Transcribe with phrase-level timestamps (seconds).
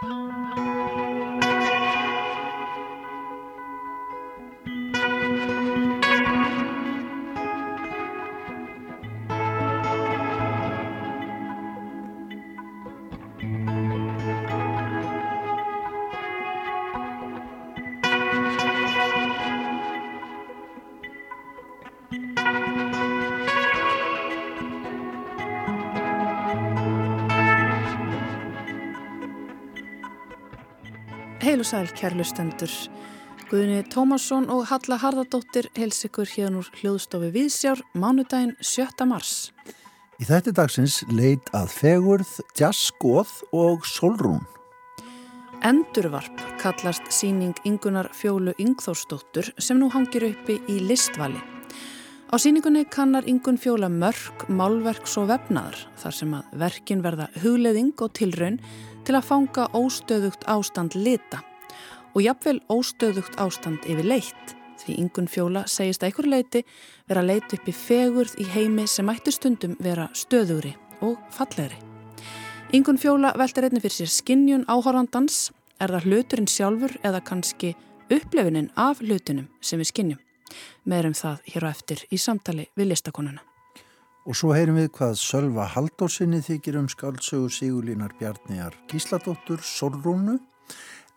[0.00, 0.77] Música
[31.58, 32.72] Heil og sæl kærlustendur.
[33.50, 39.02] Guðni Tómasson og Halla Harðardóttir heils ykkur hérna úr hljóðstofi Víðsjár mánudaginn 7.
[39.10, 39.50] mars.
[40.22, 44.44] Í þetta dagsins leit að fegurð, jazzgóð og solrún.
[45.66, 51.42] Endurvarp kallast síning Ingunar Fjólu Yngþórsdóttur sem nú hangir uppi í listvali.
[52.30, 57.98] Á síningunni kannar Ingun Fjóla mörg, málverks og vefnaðar þar sem að verkin verða hugleðing
[57.98, 58.62] og tilraun
[59.08, 61.42] til að fanga óstöðugt ástand lita
[62.18, 66.62] og jafnvel óstöðugt ástand yfir leitt því yngun fjóla segist að einhver leiti
[67.06, 70.72] vera að leita upp í fegurð í heimi sem ættu stundum vera stöðugri
[71.06, 71.78] og fallegri.
[72.74, 77.74] Yngun fjóla veltir einnig fyrir sér skinnjun áhórandans, er það hluturinn sjálfur eða kannski
[78.10, 80.20] upplefininn af hlutunum sem við skinnjum.
[80.90, 83.44] Meirum það hér á eftir í samtali við listakonuna.
[84.28, 90.40] Og svo heyrim við hvað Sölva Haldórsinni þykir um skáldsögu Sigurlínar Bjarniar Gísladóttur Solrúnu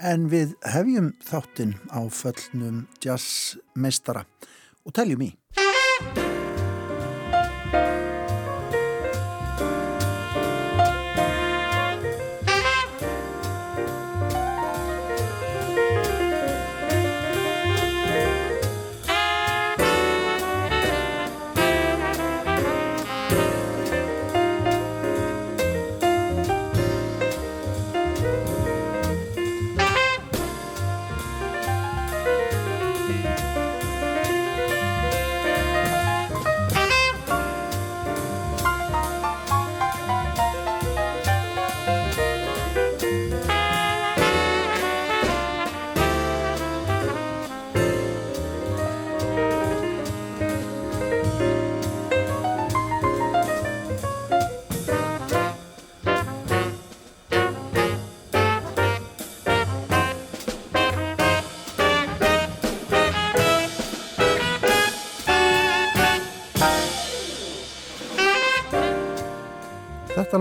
[0.01, 4.25] en við hefjum þáttinn á föllnum jazzmeistara
[4.85, 5.31] og teljum í.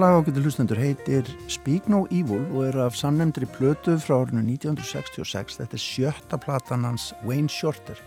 [0.00, 5.58] Lag ágættu hlustendur heitir Speak No Evil og er af sannemndri plötu frá árinu 1966.
[5.58, 7.98] Þetta er sjötta platan hans Wayne Shorter.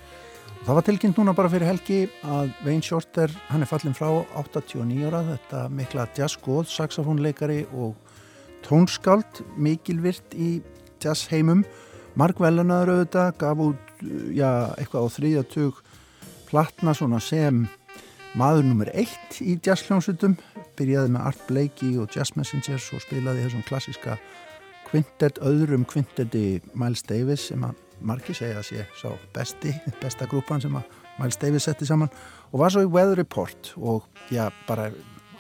[0.56, 4.10] Og það var tilkynnt núna bara fyrir helgi að Wayne Shorter, hann er fallin frá
[4.10, 7.94] 89 ára, þetta mikla jazzgóð, saxofónleikari og
[8.66, 10.64] tónskald, mikilvirt í
[11.04, 11.62] jazzheimum.
[12.18, 14.50] Mark Vellenaður auðvitað gaf út já,
[14.80, 15.86] eitthvað á þriðjatug
[16.50, 17.68] platna svona sem
[18.40, 20.36] maður nummer eitt í jazzkljónsutum
[20.78, 24.18] byrjaði með Art Blakey og Jazz Messengers og spilaði þessum klassiska
[24.88, 29.74] kvintett, öðrum kvintetti Miles Davis sem að margir segja að sé sá besti,
[30.04, 30.90] besta grúpan sem að
[31.20, 32.12] Miles Davis setti saman
[32.52, 34.90] og var svo í Weather Report og já, bara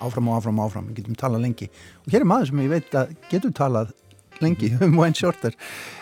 [0.03, 1.69] áfram og áfram og áfram, við getum talað lengi.
[2.05, 3.93] Og hér er maður sem ég veit að getur talað
[4.43, 5.57] lengi um Wayne Shorter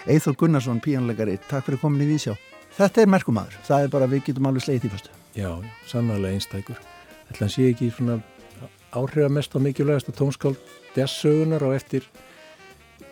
[0.09, 2.35] Eithor Gunnarsson, píanlegari, takk fyrir komin í Vísjá.
[2.75, 6.79] Þetta er merkumadur, það er bara við getum alveg slegið í fyrstu Já, sannarlega einstækur.
[7.31, 8.19] Ætla hann sé ekki svona
[8.91, 10.59] áhrifamest og mikilvægast að tónskáld
[10.95, 12.07] desssögunar á eftir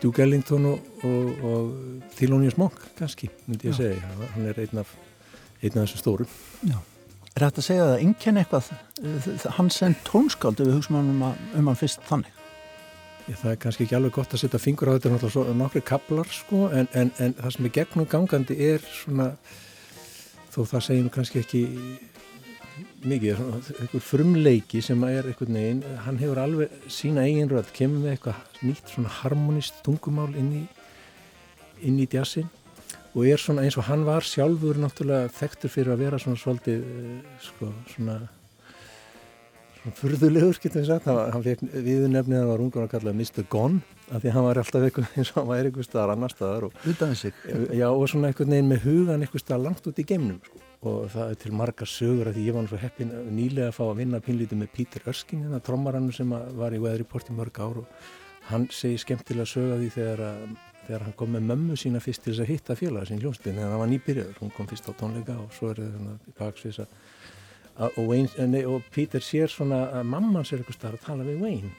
[0.02, 3.76] Duke Ellington og, og, og Thelonious Monk kannski, myndi ég Já.
[3.76, 4.28] segja.
[4.34, 4.92] Hann er einn af,
[5.62, 6.28] einn af þessum stórum.
[6.64, 6.76] Já.
[7.36, 8.70] Er þetta að segja að einnkjön eitthvað,
[9.56, 11.24] hann sem tónskáld ef við hugsaum um,
[11.56, 12.36] um hann fyrst þannig?
[13.28, 16.30] Ég, það er kannski ekki alveg gott að setja fingur á þetta náttúrulega nokkri kaplar
[16.34, 19.30] sko en, en, en það sem er gegnum gangandi er svona
[20.50, 21.62] þó það nú kannski ekki
[23.00, 23.40] mikið,
[23.80, 28.64] eitthvað frumleiki sem er eitthvað neginn, hann hefur alveg sína eigin röð, kemur með eitthvað
[28.66, 30.64] nýtt svona harmonist tungumál inn í
[31.86, 32.48] inn í djassin
[33.14, 36.84] og er svona eins og hann var sjálfur náttúrulega þekktur fyrir að vera svona svolítið
[36.84, 38.18] eh, sko svona
[39.80, 43.16] svona furðulegur getur við sagt, hann, hann fekk viðnefnið að hann var ungar að kalla
[43.16, 43.46] Mr.
[43.50, 43.80] Gone
[44.10, 46.82] af því hann var alltaf eitthvað eins og hann var eitthvað staðar annar staðar og,
[47.80, 51.10] já, og svona eitthvað neginn með hugan eitthvað staðar langt út í geimnum sko og
[51.12, 53.98] það er til margar sögur að því ég var náttúrulega heppin nýlega að fá að
[53.98, 57.82] vinna pinlítið með Pítur Örskin hérna trommarannu sem var í Weatherport í mörg ár.
[57.82, 60.54] Og hann segi skemmtilega sög að því þegar, að,
[60.86, 63.74] þegar hann kom með mömmu sína fyrst til þess að hitta fjölaða sín hljómsbyrn þegar
[63.74, 66.96] hann var nýbyrjaður, hún kom fyrst á tónleika og svo er það baksvís að
[67.80, 68.10] og,
[68.72, 71.76] og Pítur sér svona að mamman sér eitthvað starf að tala við Wayne.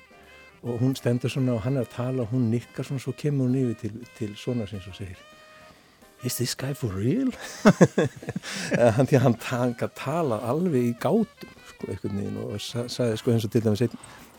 [0.61, 3.49] Og hún stendur svona og hann er að tala og hún nikkar svona svo kemur
[3.49, 5.30] hún yfir til, til svona sinns og segir
[6.23, 7.31] Is this guy for real?
[8.77, 11.95] því að hann, hann tala alveg í gátum sko,
[12.45, 13.81] og sagði sko eins og til dæmis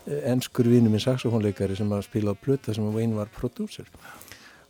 [0.06, 3.86] ennskur vinnu minn saxofónleikari sem að spila á plöta sem Wayne var prodúser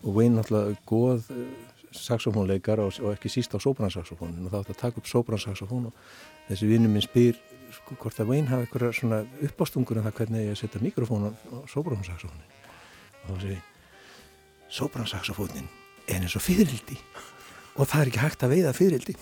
[0.03, 1.47] og Wayne náttúrulega góð eh,
[1.93, 6.07] saxofónleikar og, og ekki síst á sopransaxofónin og þá ætti að taka upp sopransaxofón og
[6.51, 7.39] þessi vinnu minn spyr
[7.73, 11.33] sko, hvort að Wayne hafa eitthvað svona uppástungur en það hvernig ég setja mikrofón á
[11.73, 12.51] sopransaxofónin
[13.23, 13.63] og þá segir
[14.69, 15.71] sopransaxofónin
[16.09, 16.99] er eins og fyririldi
[17.73, 19.15] og það er ekki hægt að veiða fyririldi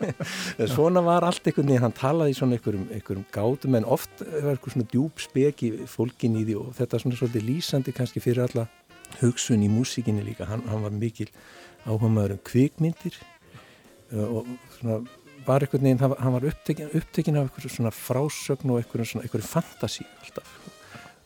[0.74, 4.76] svona var allt einhvern veginn hann talaði svona einhverjum, einhverjum gátum en oft var eitthvað
[4.76, 8.68] svona djúb speki fólkin í því og þetta er svona svolítið lýsandi kannski fyrir alla
[9.20, 11.28] hugsun í músikinni líka, hann, hann var mikil
[11.84, 13.20] áhuga maður um kvikmyndir
[14.14, 15.02] og svona
[15.44, 19.50] var einhvern veginn, hann var upptekin, upptekin af einhverjum svona frásögn og einhverjum svona einhverjum
[19.50, 20.54] fantasi alltaf.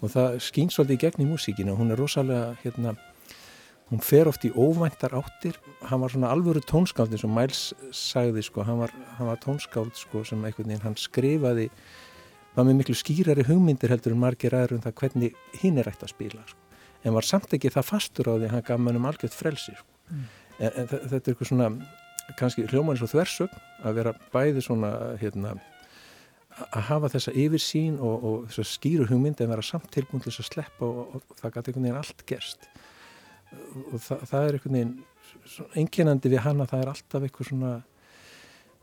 [0.03, 2.95] Og það skýn svolítið í gegn í músikinu og hún er rosalega hérna
[3.89, 5.57] hún fer oft í óvæntar áttir
[5.89, 7.63] hann var svona alvöru tónskáld eins og Miles
[7.95, 11.69] sagði sko, hann var, hann var tónskáld sko sem einhvern veginn hann skrifaði
[12.57, 16.05] var með miklu skýrari hugmyndir heldur en margir aður um það hvernig hinn er ætti
[16.05, 16.61] að spila sko.
[17.05, 19.89] en var samt ekki það fastur á því hann gaf mannum algjört frelsi sko.
[20.11, 20.29] mm.
[20.59, 21.73] en, en þetta er eitthvað svona
[22.37, 24.93] kannski hljómanis og þversögn að vera bæði svona
[25.23, 25.57] hérna
[26.75, 30.43] að hafa þessa yfirsýn og, og þessa skýru hugmynd en vera samt tilbúin til þess
[30.43, 32.69] að sleppa og, og, og það gæti einhvern veginn allt gerst
[33.53, 34.97] og það, það er einhvern veginn
[35.79, 37.73] enginandi við hana, það er alltaf einhver svona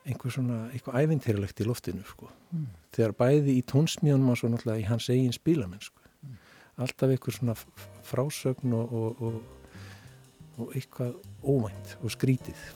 [0.05, 2.29] einhver svona, eitthvað ævintýralegt í loftinu sko.
[2.53, 2.67] Mm.
[2.93, 6.05] Þegar bæði í tónsmíðunum og svo náttúrulega í hans eigin spílamenn sko.
[6.21, 6.35] Mm.
[6.85, 7.57] Alltaf einhver svona
[8.05, 9.41] frásögn og, og, og,
[10.61, 12.69] og eitthvað óvænt og skrítið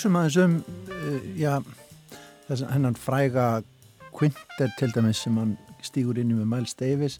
[0.00, 0.52] hugsaum aðeins um
[0.88, 1.58] uh, já,
[2.48, 3.46] þess að hennan fræga
[4.16, 7.18] Quinter til dæmis sem hann stýgur inn í með Miles Davis.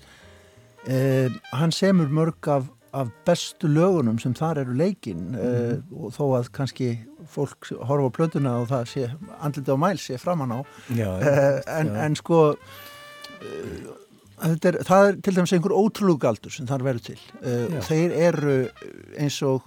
[0.86, 5.82] Uh, hann semur mörg af, af bestu lögunum sem þar eru leikinn mm -hmm.
[5.92, 6.88] uh, og þó að kannski
[7.28, 9.10] fólk horfa á plötuna og það sé
[9.40, 10.60] andliti á Miles sé framann á.
[10.96, 11.10] Já,
[11.68, 12.56] en, en sko
[14.40, 17.20] er, það er til dæmis einhver ótrúlugaldur sem þar verður til.
[17.84, 18.68] Þeir eru
[19.18, 19.62] eins og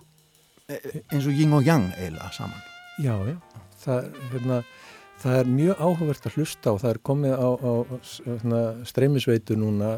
[1.12, 3.37] eins og yin og yang eiginlega saman Já, já,
[3.81, 4.59] það, hérna,
[5.23, 7.73] það er mjög áhugavert að hlusta og það er komið á, á
[8.27, 9.95] hérna, streymisveitu núna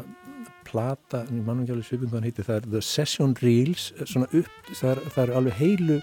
[0.66, 4.88] plata, mannum ekki alveg svipum hvað hann heiti, það er The Session Reels upp, það,
[4.90, 6.00] er, það er alveg heilu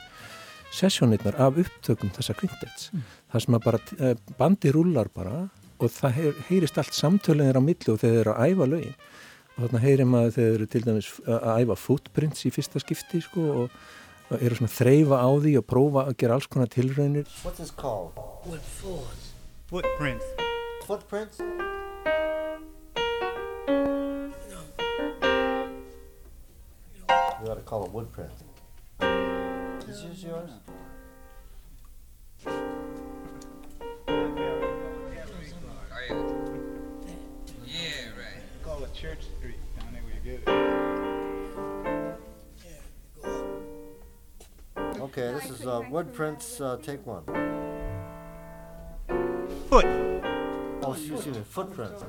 [0.73, 3.09] sessjónirnar af upptökum þessa kvintets, mm.
[3.33, 5.43] það sem að bara eh, bandi rúlar bara
[5.83, 8.95] og það heyr, heyrist allt samtölinir á milli og þeir eru að æfa lögin.
[9.53, 13.43] Og þarna heyrir maður þeir eru til dæmis að æfa footprints í fyrsta skipti sko
[13.63, 13.75] og
[14.31, 18.13] eru svona þreyfa á því og prófa að gera alls konar tilraunir What's this called?
[18.43, 19.03] What for?
[19.67, 20.25] Footprints.
[20.85, 21.39] Footprints?
[27.43, 28.29] You ought to call it woodprint.
[29.89, 30.49] Is this yours?
[37.65, 38.41] Yeah, right.
[38.63, 39.62] Call it Church Street
[45.15, 46.59] Okay, this is uh, woodprints.
[46.59, 47.23] Uh, take one.
[49.69, 49.85] Foot.
[50.81, 52.03] Oh, excuse me, footprints.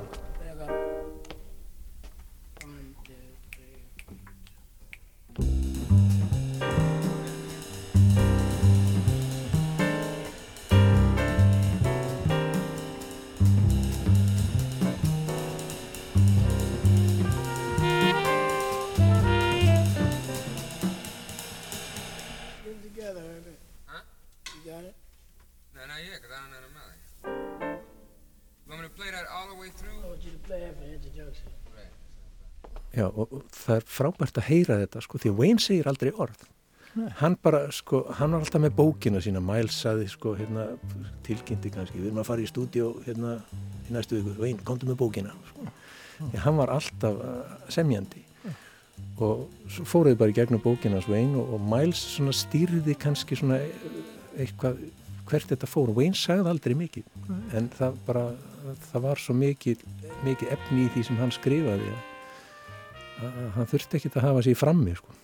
[32.94, 36.44] Já, og, það er frábært að heyra þetta sko, því að Wayne segir aldrei orð.
[37.18, 40.68] Hann bara, sko, hann var alltaf með bókina sína, Miles saði, sko, hérna,
[41.26, 43.32] tilkynnti kannski, við erum að fara í stúdíu hérna
[43.88, 45.66] í næstu viku, Vein, komdu með bókina, sko.
[46.20, 48.22] Því hann var alltaf uh, semjandi.
[49.22, 53.58] Og svo fóruði bara í gegnum bókina Svein og, og Miles svona stýrði kannski svona
[54.38, 54.78] eitthvað
[55.26, 55.90] hvert þetta fór.
[55.96, 58.24] Wayne sagði aldrei mikið en það bara
[58.90, 59.84] það var svo mikið,
[60.26, 61.90] mikið efni í því sem hann skrifaði.
[61.90, 62.13] að, að
[63.20, 65.14] hann þurfti ekki að hafa sér frammi sko.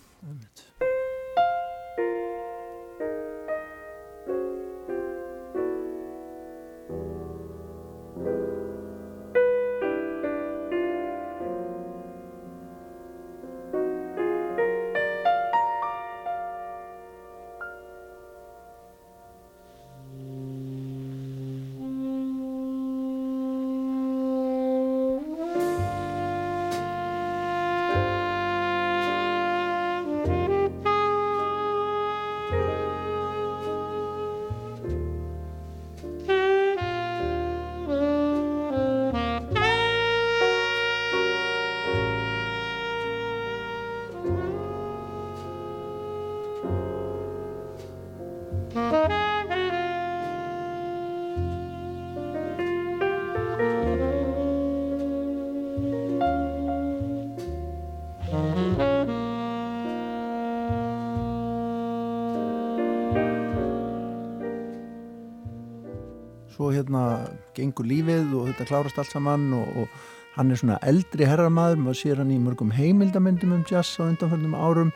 [67.60, 72.00] Gengur lífið og þetta klárast allt saman og, og hann er svona eldri herramaður, maður
[72.00, 74.92] sér hann í mörgum heimildamöndum um jazz á undanfjöldum árum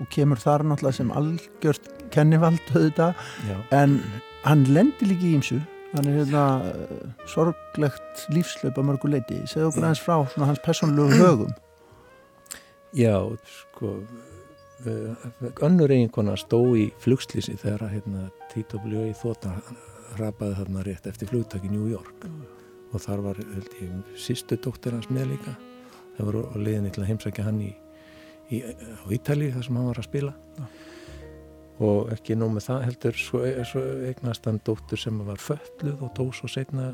[0.00, 3.20] og kemur þar náttúrulega sem algjört kennivald auðvitað,
[3.72, 4.00] en
[4.46, 5.60] hann lendir líka í ímsu
[5.92, 10.62] hann er hérna uh, sorglegt lífslaup á mörgu leiti, segðu okkur aðeins frá svona hans
[10.64, 11.52] persónulegu högum
[12.96, 13.16] Já,
[13.48, 15.26] sko uh,
[15.64, 19.56] önnur eiginkona stó í flugslýsi þegar að hérna, TWA þóta
[20.18, 22.26] rapaði þarna rétt eftir flugtak í New York.
[22.92, 23.40] Og þar var
[24.20, 25.56] sístu dóttir hans með líka.
[26.16, 27.70] Það var á leiðinni til að heimsækja hann í,
[28.52, 30.34] í, á Ítali þar sem hann var að spila.
[31.82, 36.12] Og ekki nóg með það heldur svo, svo eignast hann dóttur sem var fölluð og
[36.18, 36.92] dó svo setna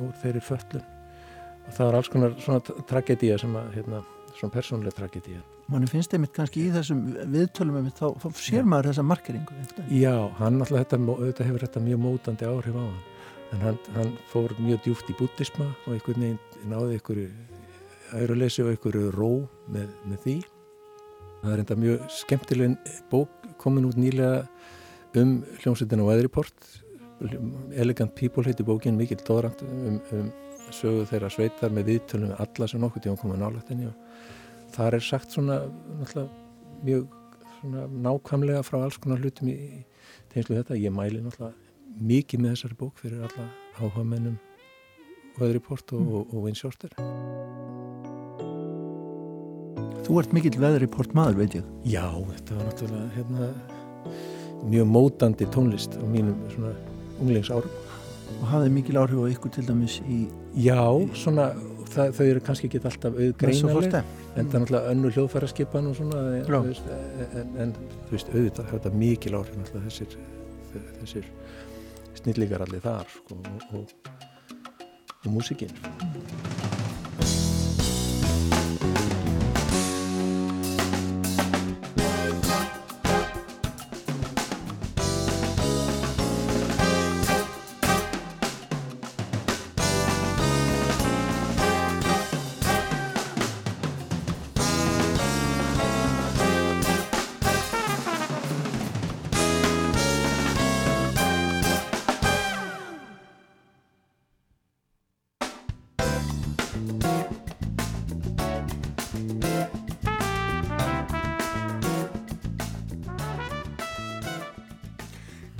[0.00, 0.84] úr þeirri föllun
[1.66, 4.02] og það var alls konar svona tragedía sem að hérna,
[4.36, 5.42] svona persónlega tragedía
[5.72, 9.56] manni finnst einmitt kannski í þessum viðtölum einmitt, þá, þá sér maður þessa markeringu
[9.90, 13.00] Já, hann alltaf þetta, þetta hefur þetta mjög mótandi áhrif á hann.
[13.54, 17.28] En hann, hann fór mjög djúft í búttisma og einhvern veginn náði einhverju
[18.20, 19.30] auruleysi og einhverju ró
[19.72, 20.36] með, með því.
[21.42, 24.46] Það er enda mjög skemmtileg bók komin út nýlega
[25.16, 26.72] um hljómsveitin á Weatherport.
[27.74, 30.26] Elegant People heiti bókin mikill dóðrand um, um
[30.74, 34.05] sögu þeirra sveitar með viðtölum með alla sem nokkuð tíma komið nálættinni og
[34.76, 35.60] þar er sagt svona
[36.84, 37.06] mjög
[37.56, 39.84] svona nákvæmlega frá alls konar hlutum í
[40.32, 40.76] tegnslu þetta.
[40.78, 41.54] Ég mæli náttúrulega
[41.96, 43.46] mikið með þessari bók fyrir alla
[43.78, 44.36] áhuga mennum
[45.36, 46.92] Weatherport og, og, og Wayne Shorter.
[50.06, 51.70] Þú ert mikill Weatherport maður, veit ég.
[51.84, 53.48] Já, þetta var náttúrulega hérna,
[54.66, 56.74] mjög mótandi tónlist á mínum svona
[57.16, 57.82] unglingsárum.
[58.36, 60.26] Og hafði mikil áhrif á ykkur til dæmis í...
[60.60, 60.82] Já,
[61.16, 61.50] svona
[61.96, 66.22] það, þau eru kannski ekki alltaf auðgreinaleg en það er náttúrulega önnu hljóðfæraskipan og svona
[66.66, 66.90] veist,
[67.26, 67.74] en, en
[68.06, 70.16] þú veist auðvitað þetta mikil áhrif þessir,
[71.02, 71.30] þessir
[72.22, 74.16] snillíkar allir þar sko, og, og,
[75.22, 76.75] og músikinn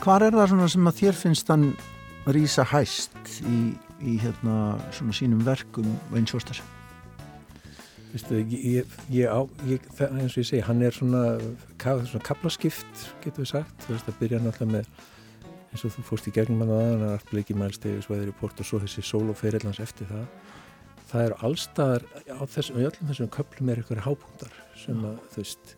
[0.07, 1.63] Hvar er það svona sem að þér finnst hann
[2.31, 3.57] rýsa hæst í,
[4.07, 6.61] í hérna svona sínum verkum Wayne Shorter?
[8.13, 11.25] Vistu, ég, ég, á, ég, það, eins og ég segi, hann er svona,
[11.83, 13.75] svona kaplaskipt, getur við sagt.
[13.83, 15.03] Þú veist, það byrja náttúrulega með,
[15.73, 18.39] eins og þú fórst í gegnum hann aðan, hann er allt bleikið mælstegis, væðir í
[18.39, 20.55] port og svo þessi sólofeirillans eftir það.
[21.11, 24.55] Það er allstaðar, á þessum, í öllum þessum köplum er eitthvað hápunktar
[24.87, 25.77] sem að, þú veist,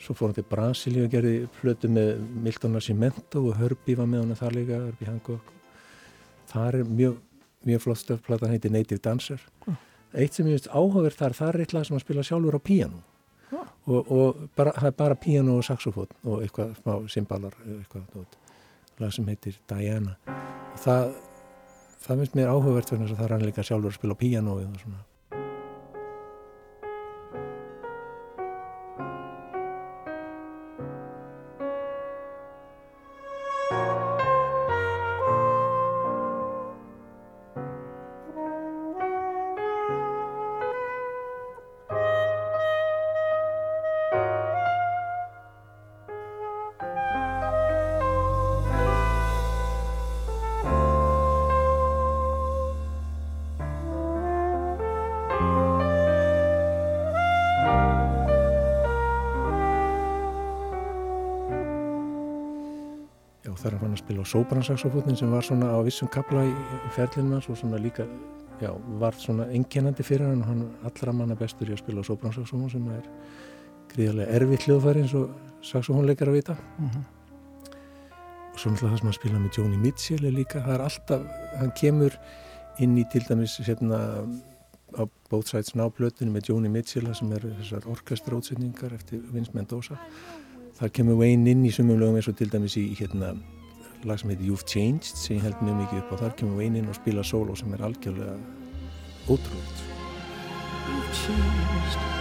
[0.00, 4.24] svo fór hann til Brasilíu og gerði flötu með Milton Nascimento og Herbie var með
[4.24, 5.52] hann þar líka, Herbie Hancock.
[6.50, 7.20] Það er mjög,
[7.68, 9.44] mjög flott stöfplata, hann heitir Native Dancer.
[9.66, 9.78] Mm
[10.16, 13.00] eitt sem ég veist áhugaverð þar, það er eitthvað sem að spila sjálfur á píanu
[13.54, 13.66] oh.
[13.86, 18.24] og, og bara, það er bara piano og saxofón og eitthvað smá cymbalar eitthvað
[19.00, 21.14] lag sem heitir Diana og það,
[22.02, 24.22] það finnst mér áhugavert vegna þess að það er hann líka sjálfur að spila á
[24.24, 25.04] pianoið og svona
[64.30, 66.50] sóbransaxofótnin sem var svona á vissum kapla í,
[66.94, 68.06] ferlinu hans og svona líka,
[68.62, 68.70] já,
[69.00, 70.42] var svona einkennandi fyrir hann.
[70.44, 73.08] Og hann er allra manna bestur í að spila sóbransaxofón sem er
[73.90, 75.32] gríðarlega erfitt hljóðfæri eins og
[75.66, 76.58] saxofónleikar að vita.
[78.50, 81.26] Og svo náttúrulega það sem hann spila með Joni Mitchell er líka, það er alltaf,
[81.58, 82.18] hann kemur
[82.80, 84.00] inn í til dæmis hérna
[84.94, 89.98] á Both Sides Now plötinu með Joni Mitchell sem eru þessar orkestrótsetningar eftir Vince Mendoza.
[90.78, 93.34] Þar kemur Wayne inn í sumum lögum eins og til dæmis í hérna
[94.08, 96.80] lag sem heitir You've Changed sem ég held mjög mikið upp á þar kemur Wayne
[96.80, 98.38] inn og spila solo sem er algjörlega
[99.28, 99.84] ótrúlegt
[100.88, 102.19] You've changed.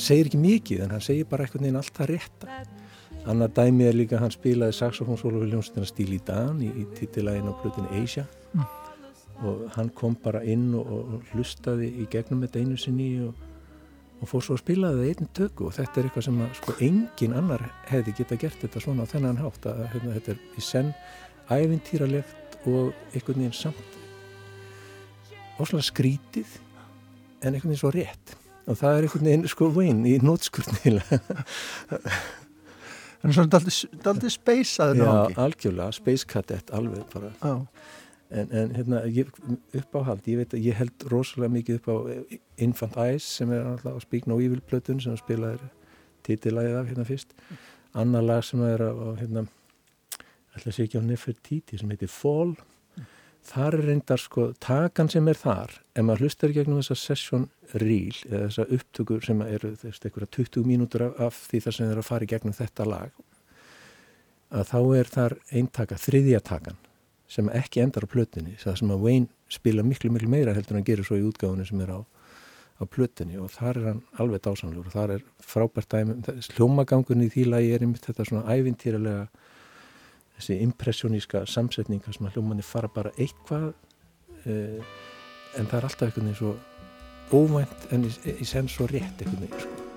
[0.00, 2.60] Hann segir ekki mikið en hann segir bara eitthvað neina allt það rétta.
[3.28, 7.50] Annar dæmi er líka hann spilaði saxofónsólu við ljónstina Stíl í Dan í, í titilægin
[7.52, 8.24] á plötinu Asia.
[9.44, 13.36] Og hann kom bara inn og, og hlustaði í gegnum þetta einu sinni og,
[14.20, 16.76] og fór svo að spila það einn tökku og þetta er eitthvað sem að sko
[16.88, 20.64] engin annar hefði geta gert þetta svona á þennan hátt að hérna, þetta er í
[20.64, 20.92] senn
[21.50, 23.96] ævintýralegt og einhvern veginn samt
[25.60, 26.60] óslega skrítið
[27.40, 31.20] en einhvern veginn svo rétt og það er einhvern veginn sko vein í nótskurnilega
[33.20, 33.50] Þannig svona
[34.00, 37.32] daldið speysaður Já, algjörlega, Space Cadet alveg bara.
[37.42, 37.66] Já.
[38.30, 39.28] en, en hérna, ég,
[39.76, 41.96] uppáhald, ég veit að ég held rosalega mikið upp á
[42.64, 45.68] Infant Eyes sem er alltaf á Speak No Evil plötun sem spilaði
[46.24, 47.36] titillæðið af hérna fyrst.
[47.98, 49.44] Annar lag sem er á, hérna
[50.54, 52.54] ætla að sé ekki á Nefertiti sem heitir Fall
[53.46, 57.48] þar er reyndar sko, takan sem er þar ef maður hlustar gegnum þessa session
[57.80, 61.94] reel eða þessa upptökur sem eru þess, 20 mínútur af, af því þar sem þeir
[61.94, 63.18] eru að fara í gegnum þetta lag
[64.50, 66.78] að þá er þar eintaka, þriðja takan
[67.30, 70.80] sem ekki endar á plötunni það sem að Wayne spila miklu miklu meira heldur en
[70.80, 74.42] hann gerir svo í útgáfunni sem er á, á plötunni og þar er hann alveg
[74.46, 76.18] dásamlegur og þar er frábært dæmi
[76.56, 79.28] hljómagangun í því lagi er einmitt þetta svona ævintýralega
[80.40, 84.96] þessi impressioníska samsetninga sem að hljómanni fara bara eitthvað uh,
[85.58, 86.56] en það er alltaf einhvern veginn svo
[87.30, 89.89] óvænt en í, í senn svo rétt einhvern veginn sko.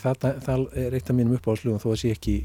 [0.00, 2.36] Það það, er eitt af mínum uppáhalslugum þó að sé ekki,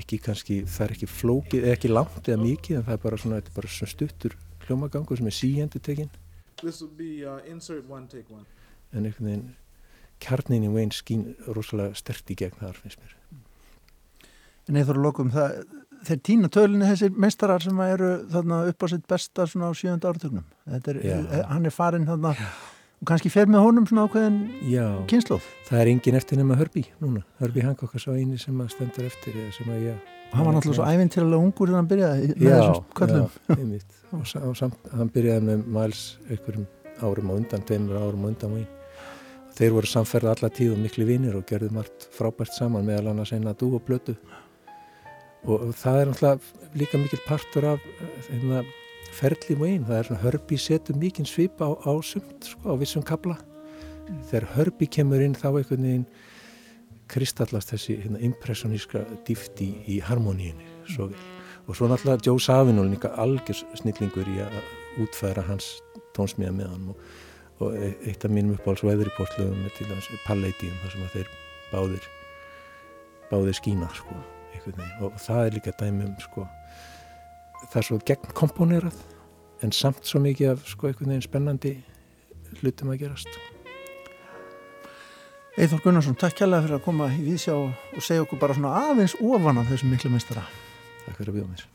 [0.00, 3.20] ekki kannski, það er ekki flókið, eða ekki langt eða mikið en það er bara
[3.22, 6.12] svona, þetta er bara svona stuttur hljómagangur sem er síendur tekinn
[6.62, 8.46] This will be uh, insert one, take one.
[8.92, 9.48] en einhvern veginn
[10.22, 13.16] kjarnin í Wayne skín rosalega stert í gegn þar finnst mér
[14.70, 15.56] En eða þú lokum það,
[16.06, 20.12] þeir týna tölinni þessir meistarar sem eru þarna upp á sitt besta svona á sjönda
[20.12, 21.16] áratögnum er, Já.
[21.50, 22.36] hann er farin þarna
[23.02, 24.36] og kannski fer með honum svona ákveðin
[24.70, 27.24] Já, kynnslóð það er engin eftir nema Hörbi núna.
[27.42, 30.12] Hörbi Hancock er svo eini sem að stendur eftir eða sem að ég...
[30.32, 33.98] hann var náttúrulega svo ævintýralega ungur þegar hann byrjaði með Já, þessum köllum já, einmitt.
[34.12, 36.68] Og, og samt, hann byrjaði með Miles einhverjum
[37.02, 38.78] árum á undan, tveimur árum á undan og
[39.58, 43.34] þeir voru samferða alla tíð og miklu vinir og gerðu margt frábært saman meðal annars
[43.34, 44.14] eina dú og blötu
[45.42, 48.62] og, og það er náttúrulega líka mikil partur af eh, þeirna
[49.12, 53.04] ferli Wayne, það er svona Hörbi setur mikinn svip á, á sumt sko, á vissum
[53.04, 53.36] kabla
[54.30, 56.06] þegar Hörbi kemur inn þá einhvern veginn
[57.12, 61.26] kristallast þessi hérna, impressioníska dýfti í harmoníinu svo vel.
[61.68, 64.56] Og svo náttúrulega Joe Savino líka algjör snillingur í að
[65.04, 65.68] útfæra hans
[66.16, 67.04] tónsmíða með hann og,
[67.62, 71.30] og e- eitt af mínum uppáhalds veðriportlöfum er til dæmis Palladium þar sem að þeir
[71.72, 72.08] báðir
[73.30, 74.18] báðir skína sko
[75.02, 76.44] og það er líka dæmi um sko
[77.70, 79.00] það er svo gegn komponerað
[79.62, 81.74] en samt svo mikið af sko einhvern veginn spennandi
[82.60, 83.40] hlutum að gerast.
[85.60, 89.18] Eithor Gunnarsson, takk kærlega fyrir að koma í vísjá og segja okkur bara svona aðeins
[89.20, 90.46] ofan af þessum miklu meistara.
[91.04, 91.71] Takk fyrir að bjóða mér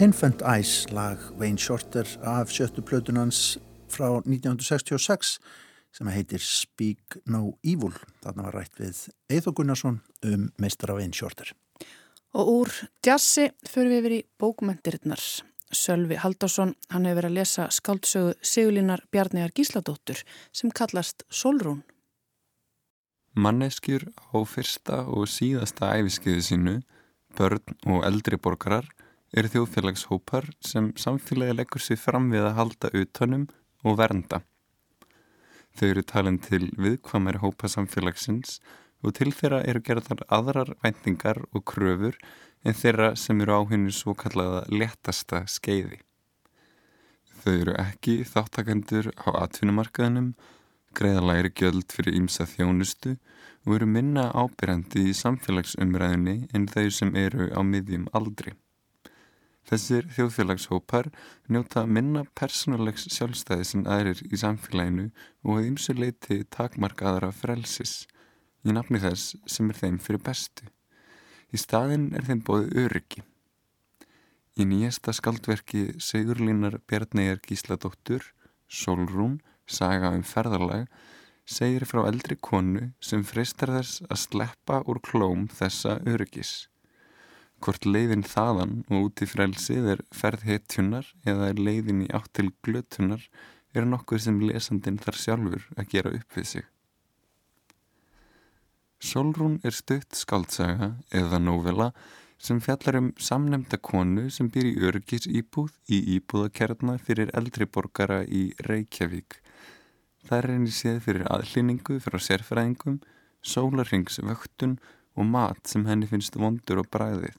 [0.00, 3.58] Infant Eyes lag Wayne Shorter af sjöttu plötunans
[3.92, 5.34] frá 1966
[5.92, 7.92] sem heitir Speak No Evil.
[8.24, 11.50] Þarna var rætt við Eithor Gunnarsson um meistara Wayne Shorter.
[12.32, 12.72] Og úr
[13.04, 15.26] djassi fyrir við yfir í bókmyndirinnar.
[15.68, 21.84] Sölvi Haldásson, hann hefur verið að lesa skáldsögu Sigurlínar Bjarniðar Gísladóttur sem kallast Solrún.
[23.36, 26.76] Manneskjur á fyrsta og síðasta æfiskeiðu sínu,
[27.36, 28.88] börn og eldri borgarar,
[29.30, 33.46] eru þjóðfélagshópar sem samfélagi leggur sér fram við að halda utanum
[33.86, 34.42] og vernda.
[35.78, 38.58] Þau eru talin til viðkvamari hópa samfélagsins
[39.06, 42.18] og til þeirra eru gerðar aðrar væntingar og kröfur
[42.64, 46.00] en þeirra sem eru á hennu svo kallaða letasta skeiði.
[47.40, 50.34] Þau eru ekki þáttakendur á atvinnumarkaðinum,
[50.92, 53.14] greiða læri gjöld fyrir ímsa þjónustu
[53.64, 58.52] og eru minna ábyrjandi í samfélagsumræðinni en þau sem eru á miðjum aldri.
[59.70, 61.12] Þessir þjóðfélagshópar
[61.46, 65.10] njóta minna persónulegs sjálfstæðis en aðrir í samfélaginu
[65.46, 68.00] og að ymsu leiti takmarkaðara frelsis
[68.66, 70.66] í nafni þess sem er þeim fyrir bestu.
[71.54, 73.22] Í staðin er þeim bóðið öryggi.
[74.58, 78.26] Í nýjasta skaldverki Sigurlínar Bjarnæjar Gísladóttur,
[78.66, 79.38] Solrún,
[79.70, 80.90] saga um ferðarlag,
[81.46, 86.69] segir frá eldri konu sem freistar þess að sleppa úr klóm þessa öryggis.
[87.60, 92.32] Hvort leiðin þaðan og út í frelsið er ferð hetjunar eða er leiðin í átt
[92.38, 93.26] til glötunar
[93.76, 96.64] er nokkuð sem lesandin þar sjálfur að gera upp við sig.
[99.00, 101.90] Solrún er stutt skaldsaga eða nóvela
[102.40, 108.22] sem fjallar um samnemnda konu sem býr í örgis íbúð í íbúðakerna fyrir eldri borgara
[108.24, 109.36] í Reykjavík.
[110.24, 112.98] Það er einnig séð fyrir aðlýningu frá sérfræðingum,
[113.40, 114.76] sólarringsvöktun
[115.16, 117.36] og mat sem henni finnst vondur og bræðið.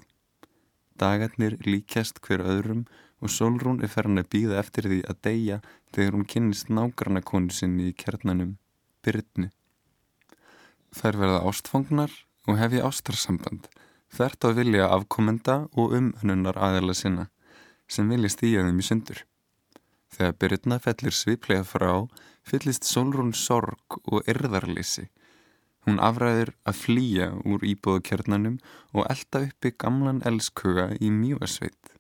[1.02, 2.86] Dagarnir líkjast hver öðrum
[3.22, 5.58] og Solrún er ferðan að býða eftir því að deyja
[5.94, 8.58] þegar hún kynnist nágrana konu sinni í kernanum,
[9.02, 9.50] Byrnu.
[10.94, 12.14] Þær verða ástfangnar
[12.50, 13.70] og hefja ástarsamband
[14.12, 17.30] þert að vilja afkomenda og umhönnunar aðeila sinna
[17.92, 19.24] sem vilja stíja þeim í sundur.
[20.12, 21.92] Þegar byrjuna fellir sviplega frá
[22.48, 25.08] fyllist Solrún sorg og erðarleysi.
[25.88, 28.60] Hún afræðir að flýja úr íbúðakernanum
[28.94, 31.96] og elda uppi gamlan elskuga í mjögarsveit.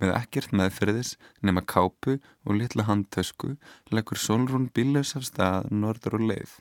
[0.00, 1.12] Með ekkert meðferðis
[1.46, 3.52] nema kápu og litla handtösku
[3.94, 6.54] leggur Solrún bílaus af stað norður og leið,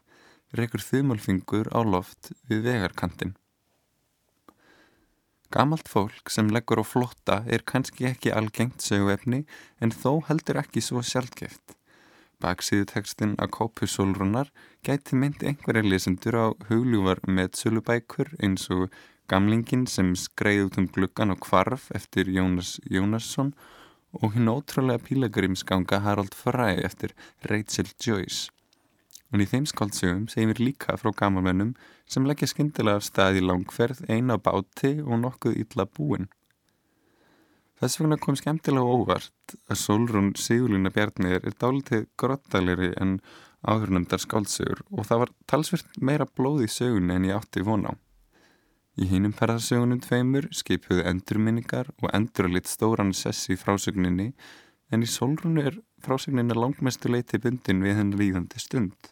[0.60, 3.34] rekur þumalfingur á loft við vegarkantin.
[5.52, 9.42] Gamalt fólk sem leggur á flotta er kannski ekki algengt söguefni
[9.84, 11.80] en þó heldur ekki svo sjálfgeft.
[12.42, 14.50] Baksíðu tekstinn að kópu sólrunar
[14.88, 18.88] gæti myndi einhverja lesendur á hugljúvar með sölubækur eins og
[19.32, 23.54] gamlingin sem skreið út um gluggan og kvarf eftir Jónas Jónasson
[24.20, 27.14] og hinn ótrúlega pílagrimsganga Harald Fræ eftir
[27.52, 28.50] Rachel Joyce.
[29.32, 31.76] En í þeim skáldsögum segjum við líka frá gamalmennum
[32.10, 36.28] sem leggja skindilega af stað í langferð eina báti og nokkuð illa búin.
[37.82, 43.16] Þess vegna kom skemmtilega óvart að Solrún Sigurlína Bjarnir er dálitið grottalegri en
[43.66, 47.94] áðurnumdar skáldsögur og það var talsvirt meira blóð í sögunni en ég átti von á.
[49.02, 54.30] Í hínum ferðarsögunum tveimur skipuðu endurminningar og endur að lit stóran sessi í frásögninni
[54.94, 59.10] en í Solrún er frásögninna langmestu leiti bundin við henn líðandi stund.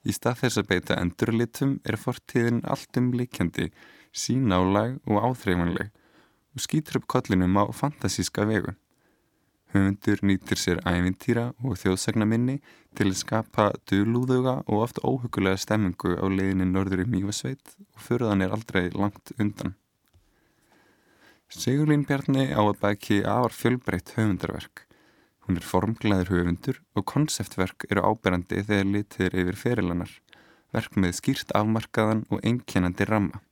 [0.00, 3.68] Í stað þess að beita endurlitum er fortíðin allt um líkjandi,
[4.16, 5.92] sínálag og áþreifanleg
[6.56, 8.72] og skýtur upp kollinum á fantasíska vegu.
[9.74, 12.60] Höfundur nýtir sér ævintýra og þjóðsagnaminni
[12.96, 18.46] til að skapa dölúðuga og oft óhugulega stemmingu á leiðinni norður í Mývasveit og förðan
[18.46, 19.74] er aldrei langt undan.
[21.52, 24.86] Sigurlín Bjarni á að bæki afar fjölbreytt höfundarverk.
[25.46, 30.14] Hún er formglæður höfundur og konseptverk eru áberandi þegar litið er yfir ferilanar,
[30.74, 33.45] verk með skýrt afmarkaðan og einkennandi ramma.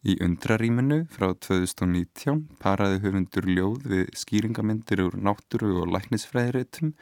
[0.00, 6.94] Í undrarýminu frá 2019 paraði höfundur ljóð við skýringamindir úr náttúru og læknisfræðiréttum.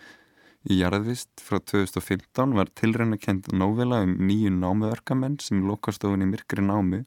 [0.66, 6.30] Í jarðvist frá 2015 var tilræna kend nóvela um nýju námuverkamenn sem lokast ofin í
[6.32, 7.04] myrkri námu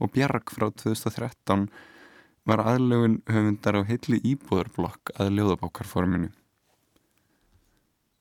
[0.00, 1.68] og Bjarg frá 2013
[2.48, 6.32] var aðlögun höfundar á heitli íbúðarblokk að ljóðabókarforminu.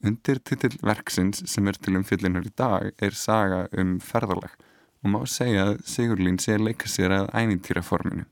[0.03, 4.59] Undir titill verksins sem er til umfyllinar í dag er saga um ferðalag
[5.03, 8.25] og má segja að Sigurlín sé leika sér að ænintýraforminu.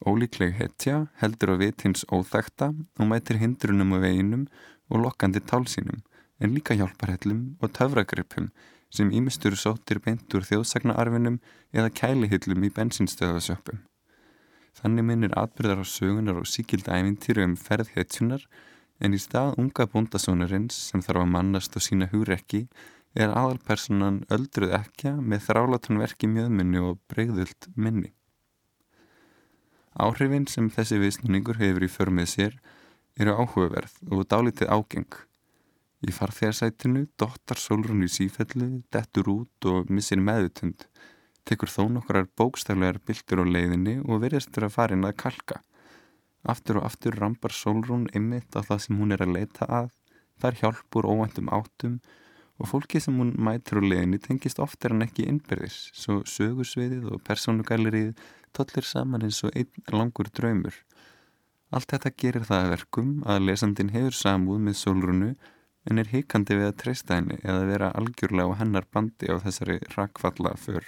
[0.00, 4.46] Ólíkleg hetja heldur á vitins óþækta og mætir hindrunum og veginum
[4.88, 6.00] og lokkandi tálsínum
[6.40, 8.48] en líka hjálparhellum og töfragrippum
[8.90, 11.36] sem ímistur sóttir beint úr þjóðsagnaarfinum
[11.76, 13.84] eða kælihillum í bensinstöðasjöppum.
[14.80, 18.46] Þannig minnir atbyrðar á sögunar og síkilda æfintýru um ferðhetjunar
[19.00, 22.66] en í stað unga bóndasónarins sem þarf að mannast og sína hugrekki
[23.14, 28.12] er aðalpersonan öldruð ekja með þrálatunverki mjöðminni og breyðult minni.
[30.00, 32.60] Áhrifin sem þessi viðsnúningur hefur í förmið sér
[33.18, 35.18] eru áhugaverð og dálítið ágeng.
[36.00, 40.86] Í farþegarsætinu dottar sólrun í sífellu, dettur út og missir meðutund
[41.50, 45.60] tekur þó nokkrar bókstaflegar bildur á leiðinni og verðistur að farin að kalka.
[46.46, 49.90] Aftur og aftur rampar Solrún ymmit á það sem hún er að leita að,
[50.40, 51.98] þar hjálpur óvæntum áttum
[52.60, 57.22] og fólki sem hún mætur á leginni tengist oftar en ekki innbyrðis, svo sögursviðið og
[57.24, 58.12] persónugallerið
[58.56, 60.76] tollir saman eins og einn langur draumur.
[61.70, 65.30] Allt þetta gerir það verkum að lesandin hefur samúð með sólrunu
[65.88, 69.78] en er hikandi við að treysta henni eða vera algjörlega á hennar bandi á þessari
[69.94, 70.84] rakfalla för.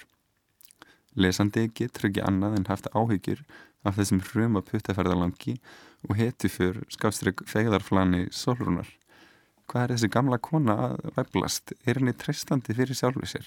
[1.15, 3.45] Lesandi getur ekki annað en haft áhyggjur
[3.87, 5.57] af þessum hruma puttaferðalangi
[6.09, 8.89] og heti fyrr skástrygg fegðarflani sólrunar.
[9.71, 11.75] Hvað er þessi gamla kona að veblast?
[11.87, 13.47] Er henni treystandi fyrir sjálfu sér?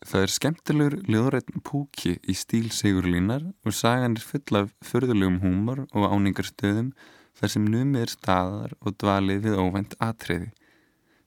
[0.00, 5.82] Það er skemmtilegur ljóðrætn púki í stíl Sigurlínar og sagan er full af förðulegum húmor
[5.92, 6.94] og áningarstöðum
[7.36, 10.48] þar sem numið er staðar og dvalið við óvænt atriði.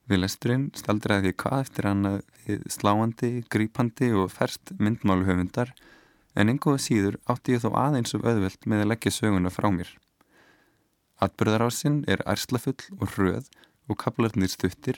[0.09, 2.17] Við lesturinn staldraði því hvað eftir hann að
[2.47, 5.71] við sláandi, grípandi og ferst myndmáluhöfundar
[6.33, 9.93] en einhverja síður átti ég þó aðeins of öðvöld með að leggja söguna frá mér.
[11.23, 13.45] Atbyrðarásinn er ærslafull og hröð
[13.87, 14.97] og kaplarnir stuttir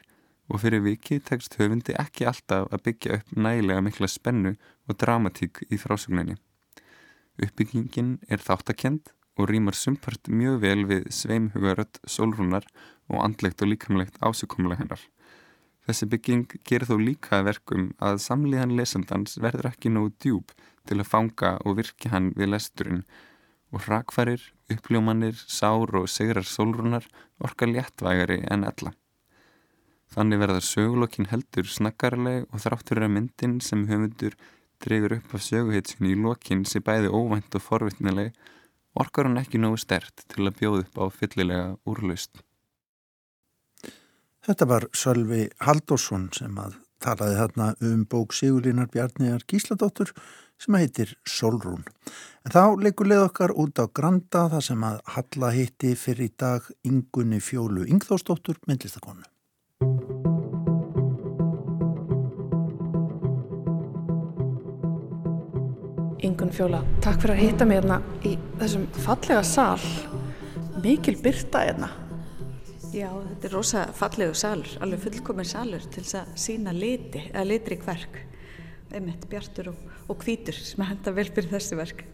[0.50, 4.54] og fyrir viki tekst höfundi ekki alltaf að byggja upp nægilega mikla spennu
[4.88, 6.38] og dramatík í frásögninni.
[7.42, 12.66] Uppbyggingin er þáttakend og rýmar sumpart mjög vel við sveimhugarött, sólrúnar
[13.12, 15.02] og andlegt og líkamlegt ásökumlega hennar.
[15.86, 20.56] Þessi bygging gerir þó líka verkum að samlíðan lesendans verður ekki nógu djúb
[20.88, 23.04] til að fanga og virki hann við lesturinn
[23.76, 27.06] og hrakfærir, uppljómanir, sár og segrar sólrúnar
[27.44, 28.94] orka léttvægari en ella.
[30.16, 34.38] Þannig verðar sögulokkin heldur snakkarleg og þráttur er að myndin sem höfundur
[34.84, 38.32] dregur upp af söguheitsin í lokin sem bæði óvænt og forvittnileg
[38.96, 42.40] orkar hann ekki nógu stert til að bjóða upp á fyllilega úrlaust.
[44.46, 50.14] Þetta var Sölvi Haldursson sem að talaði hérna um bók Sigurlinar Bjarniðar Gísladóttur
[50.62, 51.84] sem heitir Solrún.
[52.46, 56.34] En þá leikur leið okkar út á Granda þar sem að Halla hitti fyrir í
[56.38, 59.26] dag Ingunni Fjólu Ingþórsdóttur myndlistakonu.
[66.26, 69.82] Ingun Fjóla, takk fyrir að hitta mig hérna í þessum fallega sal.
[70.82, 71.90] Mikil byrta hérna.
[72.96, 77.44] Já, þetta er rosa fallegu salur, alveg fullkominn salur til þess að sína liti, eða
[77.50, 78.22] litri hverk.
[78.96, 82.06] Einmitt bjartur og, og hvítur sem henda vel fyrir þessi verk.